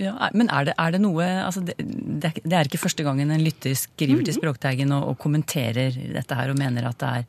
Ja, 0.00 0.14
men 0.36 0.48
er 0.52 0.68
det, 0.68 0.74
er 0.80 0.94
det 0.94 1.02
noe 1.04 1.24
altså 1.44 1.60
det, 1.64 1.74
det, 1.78 2.32
er, 2.48 2.66
ikke 2.66 2.80
første 2.80 3.04
gangen 3.04 3.30
en 3.30 3.44
lytter 3.44 3.74
skriver 3.76 4.24
til 4.24 4.36
Språkteigen 4.38 4.92
og, 4.96 5.12
og 5.12 5.18
kommenterer 5.20 5.92
dette 5.92 6.38
her 6.38 6.52
og 6.52 6.58
mener 6.58 6.88
at 6.88 6.98
det 7.00 7.10
er 7.18 7.26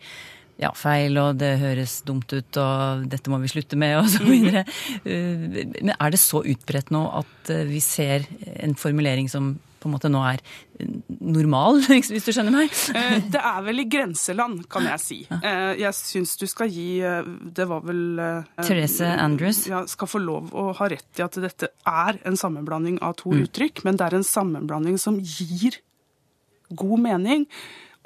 ja, 0.62 0.70
feil, 0.78 1.18
og 1.18 1.40
det 1.42 1.56
høres 1.62 1.98
dumt 2.08 2.30
ut, 2.34 2.60
og 2.62 3.06
dette 3.10 3.32
må 3.32 3.40
vi 3.42 3.52
slutte 3.52 3.78
med, 3.80 3.98
og 4.00 4.10
så 4.14 4.22
videre. 4.24 4.64
Uh, 5.02 5.64
Men 5.82 5.96
er 5.98 6.14
det 6.14 6.22
så 6.22 6.44
utbredt 6.46 6.94
nå 6.94 7.04
at 7.22 7.52
uh, 7.52 7.64
vi 7.70 7.82
ser 7.84 8.28
en 8.60 8.78
formulering 8.80 9.30
som 9.32 9.56
på 9.84 9.90
en 9.90 9.94
måte 9.98 10.10
nå 10.12 10.22
er 10.26 10.42
normal, 11.20 11.82
hvis 11.92 12.10
du 12.26 12.32
skjønner 12.34 12.56
meg? 12.56 12.74
Eh, 12.96 13.18
Det 13.34 13.42
er 13.44 13.62
vel 13.68 13.84
i 13.84 13.88
grenseland, 13.92 14.64
kan 14.72 14.88
jeg 14.90 15.04
si. 15.04 15.20
Eh, 15.38 15.74
Jeg 15.84 15.94
syns 16.00 16.36
du 16.40 16.48
skal 16.50 16.72
gi 16.74 16.88
eh, 17.06 17.28
Det 17.60 17.68
var 17.70 17.84
vel 17.86 18.02
Therese 18.64 19.12
Andrews. 19.14 19.64
Ja, 19.70 19.84
skal 19.92 20.10
få 20.12 20.22
lov 20.24 20.52
å 20.56 20.70
ha 20.80 20.90
rett 20.92 21.20
i 21.22 21.26
at 21.26 21.38
dette 21.44 21.70
er 21.90 22.20
en 22.26 22.40
sammenblanding 22.40 23.02
av 23.04 23.18
to 23.22 23.36
uttrykk, 23.38 23.84
men 23.88 24.00
det 24.00 24.08
er 24.10 24.18
en 24.22 24.28
sammenblanding 24.28 24.98
som 25.02 25.20
gir 25.22 25.78
god 26.74 27.00
mening, 27.04 27.44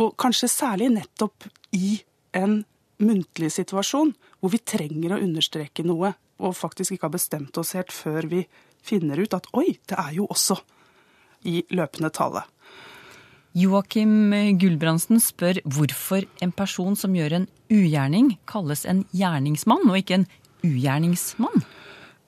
og 0.01 0.15
kanskje 0.19 0.49
særlig 0.51 0.89
nettopp 0.97 1.45
i 1.77 1.99
en 2.35 2.63
muntlig 3.01 3.51
situasjon 3.53 4.11
hvor 4.41 4.51
vi 4.53 4.59
trenger 4.65 5.13
å 5.15 5.19
understreke 5.23 5.85
noe, 5.85 6.11
og 6.41 6.53
faktisk 6.57 6.93
ikke 6.97 7.07
har 7.07 7.13
bestemt 7.15 7.57
oss 7.61 7.71
helt 7.77 7.93
før 7.93 8.27
vi 8.29 8.43
finner 8.85 9.17
ut 9.23 9.33
at 9.37 9.47
oi, 9.57 9.71
det 9.89 9.97
er 9.97 10.11
jo 10.19 10.27
også 10.29 10.57
i 11.45 11.63
løpende 11.69 12.11
tale. 12.13 12.43
Joakim 13.57 14.33
Gulbrandsen 14.61 15.21
spør 15.23 15.61
hvorfor 15.65 16.27
en 16.45 16.51
person 16.53 16.95
som 16.99 17.15
gjør 17.17 17.39
en 17.39 17.47
ugjerning, 17.73 18.35
kalles 18.49 18.85
en 18.85 19.01
gjerningsmann 19.17 19.87
og 19.89 19.97
ikke 19.97 20.19
en 20.19 20.27
ugjerningsmann. 20.67 21.63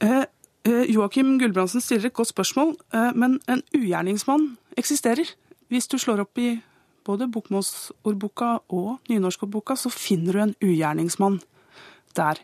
Eh, 0.01 0.25
eh, 0.65 0.89
Joakim 0.89 1.37
Gulbrandsen 1.39 1.83
stiller 1.85 2.09
et 2.09 2.17
godt 2.17 2.31
spørsmål, 2.33 2.73
eh, 2.93 3.11
men 3.13 3.37
en 3.47 3.61
ugjerningsmann 3.77 4.57
eksisterer. 4.77 5.35
Hvis 5.69 5.87
du 5.87 5.99
slår 6.01 6.25
opp 6.25 6.37
i 6.41 6.61
både 7.05 7.29
bokmålsordboka 7.31 8.57
og 8.69 8.99
nynorskordboka, 9.09 9.75
så 9.75 9.91
finner 9.93 10.33
du 10.33 10.41
en 10.41 10.55
ugjerningsmann 10.63 11.39
der. 12.17 12.41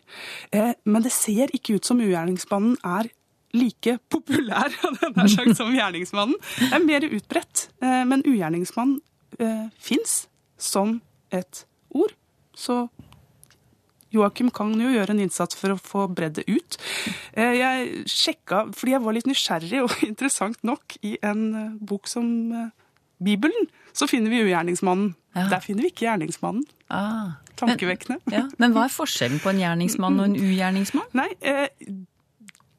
Eh, 0.52 0.74
men 0.84 1.02
det 1.02 1.12
ser 1.12 1.50
ikke 1.54 1.78
ut 1.78 1.86
som 1.86 2.00
ugjerningsmannen 2.00 2.76
er 2.84 3.10
like 3.56 3.96
populær 4.12 4.72
sagt, 5.34 5.56
som 5.58 5.72
gjerningsmannen. 5.74 6.36
Det 6.60 6.72
er 6.78 6.84
mer 6.86 7.06
utbredt, 7.08 7.66
eh, 7.82 8.02
men 8.08 8.22
ugjerningsmann 8.26 8.96
eh, 9.40 9.66
fins 9.82 10.26
som 10.58 10.98
et 11.34 11.64
ord. 11.96 12.14
Så 12.56 12.86
Joakim 14.14 14.48
kan 14.54 14.70
jo 14.80 14.88
gjøre 14.94 15.12
en 15.12 15.20
innsats 15.24 15.58
for 15.58 15.74
å 15.74 15.80
få 15.82 16.06
bredd 16.14 16.38
det 16.38 16.46
ut. 16.48 16.78
Eh, 17.34 17.56
Jeg 17.58 18.04
sjekka, 18.08 18.66
fordi 18.72 18.94
jeg 18.94 19.04
var 19.04 19.16
litt 19.16 19.28
nysgjerrig, 19.28 19.82
og 19.84 19.96
interessant 20.10 20.62
nok, 20.64 20.96
i 21.04 21.16
en 21.26 21.42
eh, 21.54 21.70
bok 21.80 22.08
som 22.08 22.30
Bibelen, 23.22 23.68
så 23.96 24.08
finner 24.08 24.32
vi 24.32 24.44
ugjerningsmannen. 24.44 25.14
Ja. 25.36 25.48
Der 25.52 25.60
finner 25.64 25.84
vi 25.84 25.90
ikke 25.92 26.06
gjerningsmannen. 26.06 26.64
Ah. 26.92 27.34
Tankevekkende. 27.56 28.18
Ja, 28.32 28.42
men 28.60 28.74
hva 28.76 28.82
er 28.84 28.92
forskjellen 28.92 29.40
på 29.40 29.48
en 29.48 29.60
gjerningsmann 29.62 30.18
og 30.20 30.26
en 30.28 30.36
ugjerningsmann? 30.36 31.08
Nei, 31.16 31.30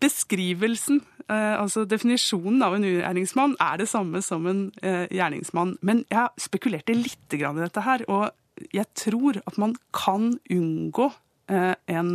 beskrivelsen, 0.01 1.01
eh, 1.27 1.55
altså 1.61 1.85
definisjonen 1.89 2.61
av 2.65 2.75
en 2.75 2.85
ugjerningsmann, 2.85 3.55
er 3.59 3.81
det 3.81 3.89
samme 3.89 4.21
som 4.25 4.45
en 4.49 4.67
eh, 4.81 5.07
gjerningsmann. 5.13 5.77
Men 5.81 6.03
jeg 6.11 6.43
spekulerte 6.47 6.95
litt 6.97 7.33
i 7.33 7.41
dette 7.41 7.85
her, 7.85 8.05
og 8.07 8.29
jeg 8.73 8.87
tror 8.97 9.41
at 9.45 9.57
man 9.61 9.75
kan 9.95 10.37
unngå 10.49 11.11
eh, 11.49 11.73
en 11.93 12.13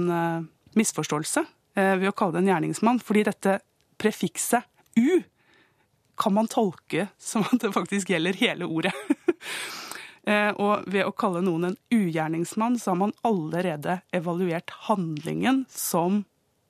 misforståelse 0.78 1.44
ved 1.72 2.04
å 2.04 2.12
kalle 2.12 2.36
det 2.36 2.42
en 2.42 2.50
gjerningsmann, 2.50 2.98
fordi 3.00 3.22
dette 3.24 3.54
prefikset 4.00 4.66
u 4.98 5.22
kan 6.20 6.34
man 6.36 6.50
tolke 6.52 7.06
som 7.16 7.46
at 7.48 7.62
det 7.62 7.70
faktisk 7.72 8.12
gjelder 8.12 8.36
hele 8.36 8.68
ordet. 8.68 8.92
Og 10.62 10.84
ved 10.92 11.08
å 11.08 11.14
kalle 11.16 11.40
noen 11.42 11.70
en 11.70 11.78
ugjerningsmann, 11.90 12.76
så 12.78 12.92
har 12.92 12.98
man 13.00 13.14
allerede 13.26 14.02
evaluert 14.14 14.70
handlingen 14.84 15.64
som 15.72 16.20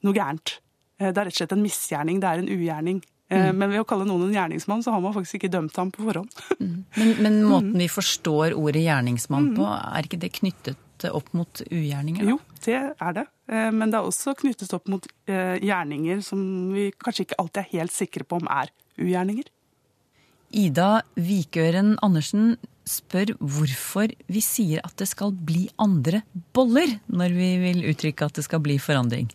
noe 0.07 0.17
gærent. 0.17 0.62
Eh, 1.03 1.11
Det 1.11 1.19
er 1.19 1.27
rett 1.29 1.35
og 1.35 1.41
slett 1.43 1.57
en 1.57 1.65
misgjerning, 1.65 2.21
det 2.23 2.31
er 2.31 2.45
en 2.45 2.53
ugjerning. 2.53 3.03
Mm. 3.33 3.57
Men 3.57 3.71
ved 3.73 3.81
å 3.81 3.87
kalle 3.89 4.05
noen 4.05 4.27
en 4.27 4.35
gjerningsmann, 4.35 4.83
så 4.85 4.93
har 4.93 5.01
man 5.01 5.15
faktisk 5.15 5.39
ikke 5.39 5.49
dømt 5.55 5.77
ham 5.81 5.91
på 5.95 6.05
forhånd. 6.05 6.33
Men, 6.99 7.13
men 7.25 7.39
måten 7.49 7.79
vi 7.81 7.87
forstår 7.89 8.53
ordet 8.53 8.83
gjerningsmann 8.85 9.55
på, 9.57 9.65
er 9.65 10.05
ikke 10.05 10.19
det 10.21 10.35
knyttet 10.37 11.07
opp 11.09 11.31
mot 11.33 11.63
ugjerninger? 11.71 12.27
da? 12.27 12.35
Jo, 12.35 12.37
det 12.67 12.77
er 12.93 13.17
det. 13.17 13.25
Eh, 13.49 13.71
Men 13.73 13.89
det 13.89 13.99
er 13.99 14.11
også 14.11 14.37
knyttet 14.37 14.75
opp 14.77 14.87
mot 14.93 15.09
eh, 15.27 15.57
gjerninger 15.65 16.21
som 16.23 16.45
vi 16.77 16.91
kanskje 16.93 17.25
ikke 17.25 17.41
alltid 17.41 17.63
er 17.65 17.71
helt 17.73 17.97
sikre 17.97 18.29
på 18.29 18.43
om 18.43 18.53
er 18.53 18.69
ugjerninger. 19.01 19.49
Ida 20.53 20.91
Vikøren 21.17 21.95
Andersen 22.05 22.59
spør 22.85 23.33
hvorfor 23.41 24.13
vi 24.29 24.43
sier 24.45 24.83
at 24.85 24.97
det 25.01 25.09
skal 25.09 25.33
bli 25.33 25.69
andre 25.81 26.21
boller 26.53 26.99
når 27.09 27.37
vi 27.39 27.51
vil 27.63 27.85
uttrykke 27.93 28.29
at 28.29 28.37
det 28.37 28.45
skal 28.45 28.61
bli 28.61 28.77
forandring. 28.83 29.31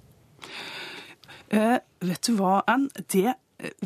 Eh, 1.54 1.78
vet 2.04 2.28
du 2.28 2.34
hva, 2.40 2.62
Ann? 2.68 2.90
Det 3.08 3.36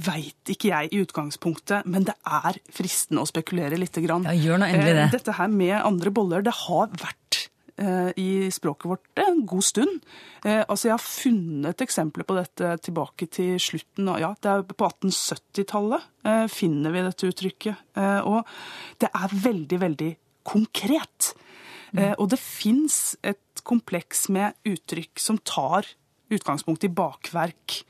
veit 0.03 0.51
ikke 0.51 0.71
jeg 0.71 0.91
i 0.91 0.99
utgangspunktet, 1.05 1.87
men 1.87 2.03
det 2.07 2.15
er 2.27 2.59
fristende 2.73 3.23
å 3.23 3.29
spekulere 3.29 3.79
litt. 3.79 3.95
Grann. 4.01 4.25
Ja, 4.27 4.35
gjør 4.35 4.61
nå 4.61 4.67
endelig 4.67 4.95
det. 4.97 5.05
Eh, 5.05 5.15
Dette 5.15 5.35
her 5.37 5.51
med 5.51 5.75
andre 5.77 6.11
boller, 6.15 6.43
det 6.43 6.53
har 6.55 6.91
vært 6.91 7.37
eh, 7.77 8.11
i 8.19 8.49
språket 8.51 8.89
vårt 8.91 9.21
en 9.23 9.43
god 9.47 9.65
stund. 9.67 10.01
Eh, 10.43 10.63
altså 10.63 10.89
Jeg 10.89 10.95
har 10.95 11.05
funnet 11.05 11.83
eksempler 11.85 12.27
på 12.27 12.37
dette 12.39 12.73
tilbake 12.87 13.27
til 13.31 13.59
slutten 13.61 14.09
av 14.11 14.19
ja, 14.23 14.31
det 14.41 14.51
er 14.51 14.65
På 14.71 14.89
1870-tallet 14.89 16.09
eh, 16.25 16.47
finner 16.51 16.95
vi 16.95 17.05
dette 17.07 17.31
uttrykket. 17.31 17.85
Eh, 17.99 18.19
og 18.27 18.47
det 19.03 19.11
er 19.11 19.37
veldig, 19.47 19.81
veldig 19.87 20.11
konkret. 20.47 21.33
Mm. 21.91 22.13
og 22.23 22.29
det 22.31 22.37
fins 22.39 23.17
et 23.27 23.59
kompleks 23.67 24.29
med 24.31 24.55
uttrykk 24.63 25.19
som 25.19 25.35
tar 25.43 25.89
utgangspunkt 26.33 26.85
i 26.87 26.91
bakverk. 26.93 27.81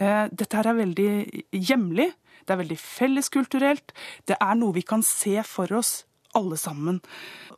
Eh, 0.00 0.26
dette 0.32 0.56
her 0.56 0.70
er 0.70 0.80
veldig 0.80 1.10
hjemlig, 1.56 2.10
det 2.46 2.54
er 2.54 2.62
veldig 2.62 2.78
felleskulturelt. 2.80 3.92
Det 4.26 4.38
er 4.40 4.56
noe 4.58 4.76
vi 4.76 4.84
kan 4.86 5.04
se 5.06 5.36
for 5.46 5.70
oss 5.76 6.00
alle 6.38 6.56
sammen. 6.60 7.00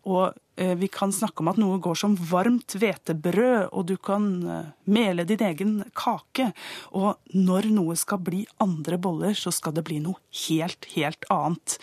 Og 0.09 0.33
eh, 0.57 0.74
vi 0.78 0.88
kan 0.92 1.12
snakke 1.14 1.44
om 1.44 1.50
at 1.52 1.61
noe 1.61 1.78
går 1.83 1.98
som 1.98 2.16
varmt 2.31 2.74
hvetebrød, 2.78 3.70
og 3.70 3.87
du 3.90 3.94
kan 4.02 4.26
eh, 4.42 4.72
mele 4.90 5.26
din 5.28 5.44
egen 5.46 5.76
kake. 5.98 6.50
Og 6.98 7.20
når 7.37 7.70
noe 7.74 7.96
skal 8.00 8.22
bli 8.24 8.42
andre 8.64 8.98
boller, 9.00 9.37
så 9.38 9.55
skal 9.55 9.76
det 9.76 9.87
bli 9.88 10.00
noe 10.02 10.18
helt, 10.48 10.88
helt 10.96 11.28
annet. 11.33 11.78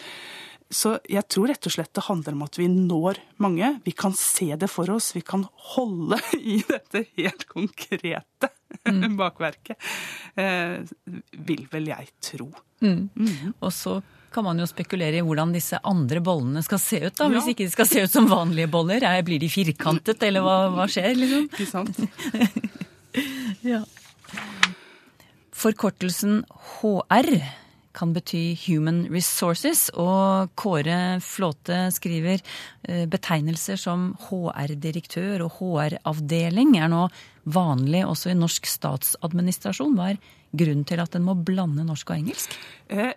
Så 0.70 1.00
jeg 1.10 1.26
tror 1.34 1.48
rett 1.50 1.66
og 1.66 1.74
slett 1.74 1.94
det 1.98 2.04
handler 2.06 2.36
om 2.38 2.44
at 2.46 2.58
vi 2.60 2.68
når 2.70 3.18
mange. 3.42 3.72
Vi 3.86 3.92
kan 3.98 4.14
se 4.14 4.52
det 4.62 4.70
for 4.70 4.90
oss. 4.94 5.12
Vi 5.16 5.22
kan 5.26 5.48
holde 5.74 6.20
i 6.38 6.60
dette 6.68 7.06
helt 7.18 7.48
konkrete 7.50 8.52
bakverket. 9.20 9.78
Eh, 10.38 10.78
vil 11.50 11.66
vel 11.74 11.90
jeg 11.90 12.12
tro. 12.22 12.52
Og 12.86 13.72
så 13.74 13.98
kan 14.30 14.46
man 14.46 14.60
jo 14.62 14.68
spekulere 14.70 15.18
i 15.18 15.26
hvordan 15.26 15.50
disse 15.56 15.80
andre 15.90 16.22
bollene 16.22 16.62
skal 16.62 16.78
se 16.80 17.00
ut, 17.08 17.16
da. 17.18 17.26
Hvis 17.34 17.48
Ja. 17.50 17.54
ikke 17.56 17.66
de 17.66 17.74
skal 17.74 17.88
se 17.90 18.04
ut 18.06 18.14
som 18.14 18.28
vanlige 18.30 18.70
boller. 18.70 19.02
Er- 19.02 19.24
Blir 19.26 19.40
de 19.42 19.50
firkantet, 19.50 20.22
eller 20.22 20.46
hva, 20.46 20.58
hva 20.76 20.86
skjer, 20.86 21.16
liksom? 21.18 21.50
Ikke 21.50 21.66
sant? 21.66 21.98
Ja. 23.66 23.82
Forkortelsen 25.52 26.44
HR 26.80 27.30
kan 27.94 28.12
bety 28.14 28.54
Human 28.68 29.06
Resources, 29.12 29.88
og 29.98 30.52
Kåre 30.60 31.20
Flåte 31.26 31.88
skriver 31.96 32.42
eh, 32.88 33.06
betegnelser 33.10 33.80
som 33.82 34.12
HR-direktør 34.28 35.46
og 35.48 35.56
HR-avdeling 35.60 36.76
er 36.80 36.92
nå 36.92 37.08
vanlig 37.50 38.04
også 38.06 38.30
i 38.34 38.38
norsk 38.38 38.68
statsadministrasjon. 38.70 39.96
Hva 39.98 40.12
er 40.14 40.22
grunnen 40.54 40.86
til 40.90 41.02
at 41.02 41.16
en 41.18 41.26
må 41.26 41.34
blande 41.36 41.86
norsk 41.88 42.12
og 42.14 42.20
engelsk? 42.22 42.54
Eh, 42.90 43.14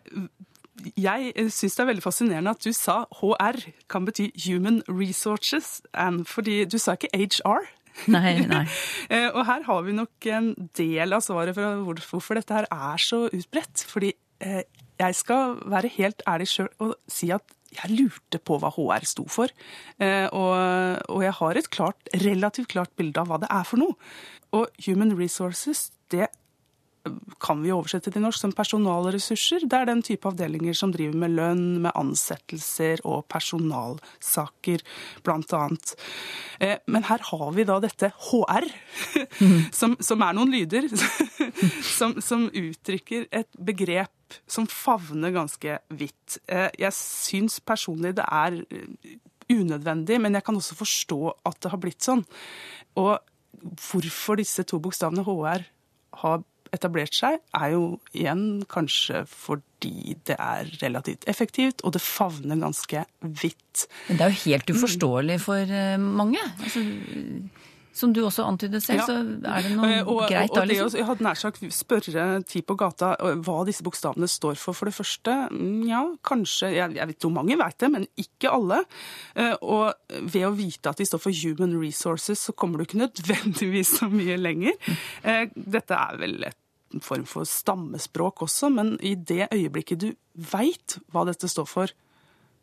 Jeg 0.97 1.35
syns 1.53 1.77
det 1.77 1.83
er 1.85 1.91
veldig 1.93 2.03
fascinerende 2.03 2.51
at 2.57 2.65
du 2.65 2.73
sa 2.75 3.03
HR 3.21 3.61
kan 3.93 4.07
bety 4.09 4.31
Human 4.49 4.81
Resources, 4.89 5.83
and 5.95 6.25
fordi 6.27 6.65
du 6.65 6.79
sa 6.81 6.97
ikke 6.97 7.13
HR. 7.13 7.69
Nei, 8.09 8.39
nei. 8.49 8.65
Eh, 9.13 9.29
Og 9.29 9.45
her 9.47 9.63
har 9.69 9.83
vi 9.85 9.93
nok 9.93 10.27
en 10.33 10.55
del 10.75 11.13
av 11.13 11.21
svaret 11.21 11.55
for 11.55 11.93
hvorfor 12.09 12.41
dette 12.41 12.57
her 12.57 12.67
er 12.73 12.97
så 13.05 13.27
utbredt. 13.29 13.85
Fordi 13.85 14.09
eh, 14.15 14.32
jeg 14.43 15.19
skal 15.19 15.57
være 15.71 15.91
helt 15.97 16.23
ærlig 16.29 16.49
sjøl 16.51 16.71
og 16.83 16.95
si 17.11 17.31
at 17.35 17.43
jeg 17.73 17.95
lurte 17.97 18.39
på 18.45 18.59
hva 18.61 18.69
HR 18.75 19.07
sto 19.09 19.25
for. 19.33 19.49
Eh, 19.99 20.29
Og, 20.29 20.53
og 21.09 21.23
jeg 21.25 21.33
har 21.39 21.57
et 21.57 21.71
klart, 21.73 21.97
relativt 22.13 22.69
klart 22.69 22.93
bilde 22.97 23.23
av 23.23 23.31
hva 23.31 23.41
det 23.41 23.49
er 23.51 23.65
for 23.65 23.81
noe. 23.81 23.97
Og 24.53 24.69
Human 24.85 25.15
Resources, 25.17 25.91
det 26.13 26.29
kan 27.43 27.63
vi 27.65 27.73
oversette 27.75 28.13
til 28.15 28.23
norsk 28.23 28.39
som 28.45 28.53
personalressurser. 28.55 29.65
Det 29.67 29.79
er 29.79 29.89
den 29.89 30.03
type 30.07 30.29
avdelinger 30.29 30.77
som 30.79 30.93
driver 30.95 31.17
med 31.19 31.35
lønn, 31.35 31.65
med 31.83 31.95
ansettelser 31.99 33.03
og 33.09 33.25
personalsaker, 33.33 34.85
annet. 35.27 35.95
Eh, 36.61 36.79
Men 36.87 37.03
her 37.05 37.19
har 37.19 37.53
vi 37.53 37.65
da 37.65 37.81
dette 37.81 38.13
HR, 38.31 38.69
som, 39.81 39.97
som 40.01 40.23
er 40.23 40.33
noen 40.39 40.53
lyder, 40.53 40.89
som, 41.99 42.21
som 42.21 42.49
uttrykker 42.49 43.27
et 43.33 43.51
begrep 43.59 44.39
som 44.49 44.67
favner 44.67 45.35
ganske 45.35 45.79
vidt. 45.91 46.39
Eh, 46.49 46.71
Jeg 46.79 46.93
syns 46.97 47.61
personlig 47.61 48.15
det 48.17 48.25
er 48.31 48.63
eh, 48.63 49.19
unødvendig, 49.53 50.21
men 50.21 50.35
jeg 50.39 50.45
kan 50.47 50.57
også 50.57 50.79
forstå 50.79 51.21
at 51.45 51.59
det 51.61 51.73
har 51.75 51.83
blitt 51.83 52.07
sånn. 52.07 52.25
Og 52.97 53.19
hvorfor 53.91 54.39
disse 54.41 54.65
to 54.65 54.79
bokstavene 54.83 55.25
HR 55.27 55.67
har 56.23 56.43
etablert 56.73 57.15
seg, 57.15 57.39
er 57.59 57.75
jo 57.75 57.83
igjen 58.17 58.63
kanskje 58.73 59.25
fordi 59.29 60.17
det 60.29 60.37
er 60.39 60.69
relativt 60.83 61.27
effektivt, 61.29 61.83
og 61.85 61.93
det 61.97 62.03
favner 62.05 62.61
ganske 62.63 63.05
vidt. 63.21 63.87
Men 64.09 64.17
det 64.21 64.25
er 64.29 64.31
jo 64.37 64.43
helt 64.47 64.71
uforståelig 64.77 65.41
for 65.43 65.75
eh, 65.83 65.99
mange. 66.01 66.41
Altså, 66.63 66.85
som 67.93 68.09
du 68.17 68.23
også 68.25 68.47
antydet 68.49 68.81
selv, 68.81 69.03
Ja. 69.03 69.05
så 69.05 69.17
er 69.21 69.67
det 69.67 69.73
noe 69.77 69.89
Eh, 69.99 70.07
og, 70.09 70.23
greit 70.31 70.55
da, 70.55 70.63
liksom. 70.65 70.95
jeg 70.97 71.05
hadde 71.05 71.25
nær 71.27 71.37
sagt 71.37 71.61
spørre 71.77 72.23
ti 72.49 72.63
på 72.65 72.77
gata 72.81 73.11
eh, 73.21 73.35
hva 73.45 73.59
disse 73.69 73.85
bokstavene 73.85 74.25
står 74.33 74.57
for. 74.57 74.73
For 74.73 74.89
det 74.89 74.95
første, 74.97 75.35
mm, 75.53 75.83
ja, 75.91 76.01
kanskje 76.25 76.71
Jeg, 76.73 76.95
jeg 76.97 77.07
vet 77.11 77.27
jo 77.27 77.29
mange 77.35 77.59
vet 77.61 77.77
det, 77.85 77.91
men 77.93 78.07
ikke 78.17 78.49
alle. 78.49 78.79
Og 79.61 79.93
ved 80.33 80.47
å 80.49 80.55
vite 80.57 80.89
at 80.89 80.97
de 80.97 81.05
står 81.05 81.21
for 81.21 81.37
human 81.37 81.77
resources, 81.83 82.41
så 82.49 82.55
kommer 82.57 82.79
du 82.81 82.87
ikke 82.87 83.03
nødvendigvis 83.05 83.99
så 83.99 84.09
mye 84.09 84.39
lenger. 84.41 84.73
Eh, 85.23 85.51
Dette 85.53 85.93
er 85.93 86.17
vel 86.23 86.39
et 86.49 86.57
form 87.01 87.25
for 87.25 87.45
stammespråk 87.49 88.43
også, 88.45 88.69
men 88.75 88.97
i 89.01 89.15
det 89.17 89.49
øyeblikket 89.53 89.99
du 90.03 90.11
veit 90.53 90.99
hva 91.13 91.25
dette 91.29 91.49
står 91.49 91.67
for, 91.71 91.93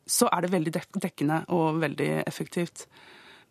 så 0.09 0.29
er 0.33 0.41
det 0.45 0.51
veldig 0.53 0.73
dekkende 1.01 1.43
og 1.53 1.79
veldig 1.81 2.23
effektivt. 2.27 2.85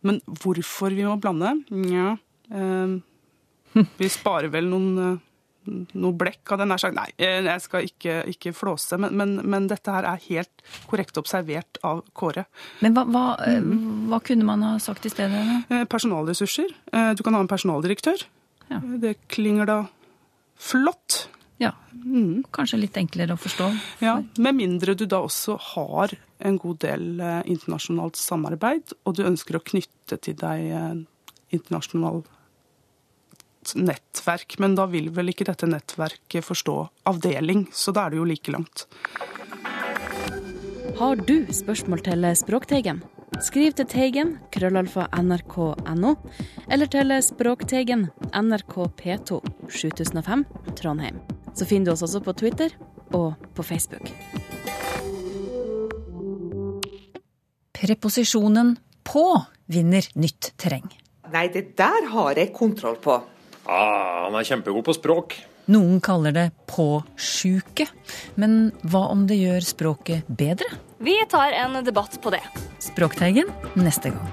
Men 0.06 0.20
hvorfor 0.26 0.94
vi 0.94 1.04
må 1.06 1.16
blande? 1.18 1.56
Nja 1.74 2.12
eh, 2.54 2.98
Vi 3.98 4.08
sparer 4.10 4.50
vel 4.50 4.66
noen, 4.70 4.88
eh, 5.02 5.84
noe 5.98 6.14
blekk 6.18 6.52
av 6.54 6.58
den 6.62 6.72
der 6.72 6.80
sagt. 6.82 6.96
Nei, 6.96 7.08
eh, 7.18 7.42
jeg 7.46 7.62
skal 7.62 7.86
ikke, 7.86 8.16
ikke 8.32 8.54
flåse, 8.56 8.98
men, 8.98 9.14
men, 9.18 9.36
men 9.44 9.66
dette 9.70 9.92
her 9.92 10.06
er 10.08 10.22
helt 10.28 10.64
korrekt 10.90 11.18
observert 11.20 11.78
av 11.86 12.02
Kåre. 12.16 12.46
Men 12.82 12.94
hva, 12.96 13.04
hva, 13.10 13.24
hva 14.10 14.20
kunne 14.24 14.46
man 14.48 14.62
ha 14.66 14.72
sagt 14.82 15.06
i 15.06 15.12
stedet? 15.12 15.44
Eh, 15.70 15.84
Personalressurser. 15.90 16.74
Eh, 16.92 17.12
Du 17.18 17.22
kan 17.26 17.34
ha 17.38 17.42
en 17.44 17.50
personaldirektør. 17.50 18.26
Ja. 18.70 18.80
Det 19.02 19.14
klinger 19.32 19.66
da 19.68 19.78
flott. 20.58 21.28
Ja, 21.58 21.72
kanskje 22.54 22.78
litt 22.78 22.96
enklere 23.00 23.34
å 23.34 23.40
forstå. 23.40 23.68
Ja, 24.04 24.20
Med 24.38 24.54
mindre 24.54 24.94
du 24.94 25.06
da 25.10 25.24
også 25.26 25.56
har 25.74 26.14
en 26.38 26.58
god 26.62 26.78
del 26.84 27.18
eh, 27.18 27.40
internasjonalt 27.50 28.18
samarbeid, 28.18 28.94
og 29.02 29.16
du 29.18 29.24
ønsker 29.26 29.58
å 29.58 29.64
knytte 29.66 30.20
til 30.22 30.38
deg 30.38 30.68
eh, 30.70 31.00
internasjonalt 31.58 32.30
nettverk. 33.74 34.58
Men 34.62 34.78
da 34.78 34.86
vil 34.86 35.10
vel 35.14 35.34
ikke 35.34 35.48
dette 35.50 35.66
nettverket 35.66 36.46
forstå 36.46 36.78
avdeling, 37.10 37.66
så 37.74 37.92
da 37.92 38.06
er 38.06 38.14
det 38.14 38.22
jo 38.22 38.30
like 38.30 38.54
langt. 38.54 38.86
Har 40.98 41.18
du 41.18 41.36
spørsmål 41.54 42.06
til 42.06 42.30
Språkteigen? 42.38 43.02
Skriv 43.38 43.70
til 43.78 43.86
Teigen, 43.86 44.32
krøllalfa 44.50 45.04
nrk.no, 45.14 46.14
eller 46.66 46.88
til 46.90 47.12
Språkteigen, 47.22 48.08
NRK 48.34 48.74
P2, 48.98 49.38
7005, 49.70 50.42
Trondheim. 50.78 51.20
Så 51.54 51.68
finner 51.68 51.86
du 51.86 51.92
oss 51.94 52.02
også 52.02 52.20
på 52.24 52.34
Twitter 52.40 52.74
og 53.14 53.38
på 53.54 53.62
Facebook. 53.62 54.10
Preposisjonen 57.78 58.74
på 59.06 59.24
vinner 59.70 60.10
nytt 60.18 60.52
terreng. 60.58 60.90
Nei, 61.30 61.46
det 61.54 61.76
der 61.78 62.10
har 62.10 62.40
jeg 62.40 62.50
kontroll 62.56 62.98
på. 62.98 63.20
Ah, 63.68 64.26
han 64.26 64.34
er 64.34 64.50
kjempegod 64.50 64.82
på 64.88 64.96
språk. 64.98 65.38
Noen 65.68 65.98
kaller 66.00 66.32
det 66.32 66.46
påsjuke, 66.70 67.84
men 68.40 68.70
hva 68.88 69.02
om 69.12 69.26
det 69.28 69.36
gjør 69.36 69.66
språket 69.68 70.30
bedre? 70.32 70.64
Vi 71.04 71.12
tar 71.28 71.52
en 71.52 71.76
debatt 71.84 72.16
på 72.24 72.32
det. 72.32 72.40
Språkteigen 72.80 73.52
neste 73.76 74.14
gang. 74.16 74.32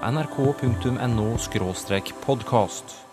nrk.no 0.00 1.26
podkast. 2.24 3.09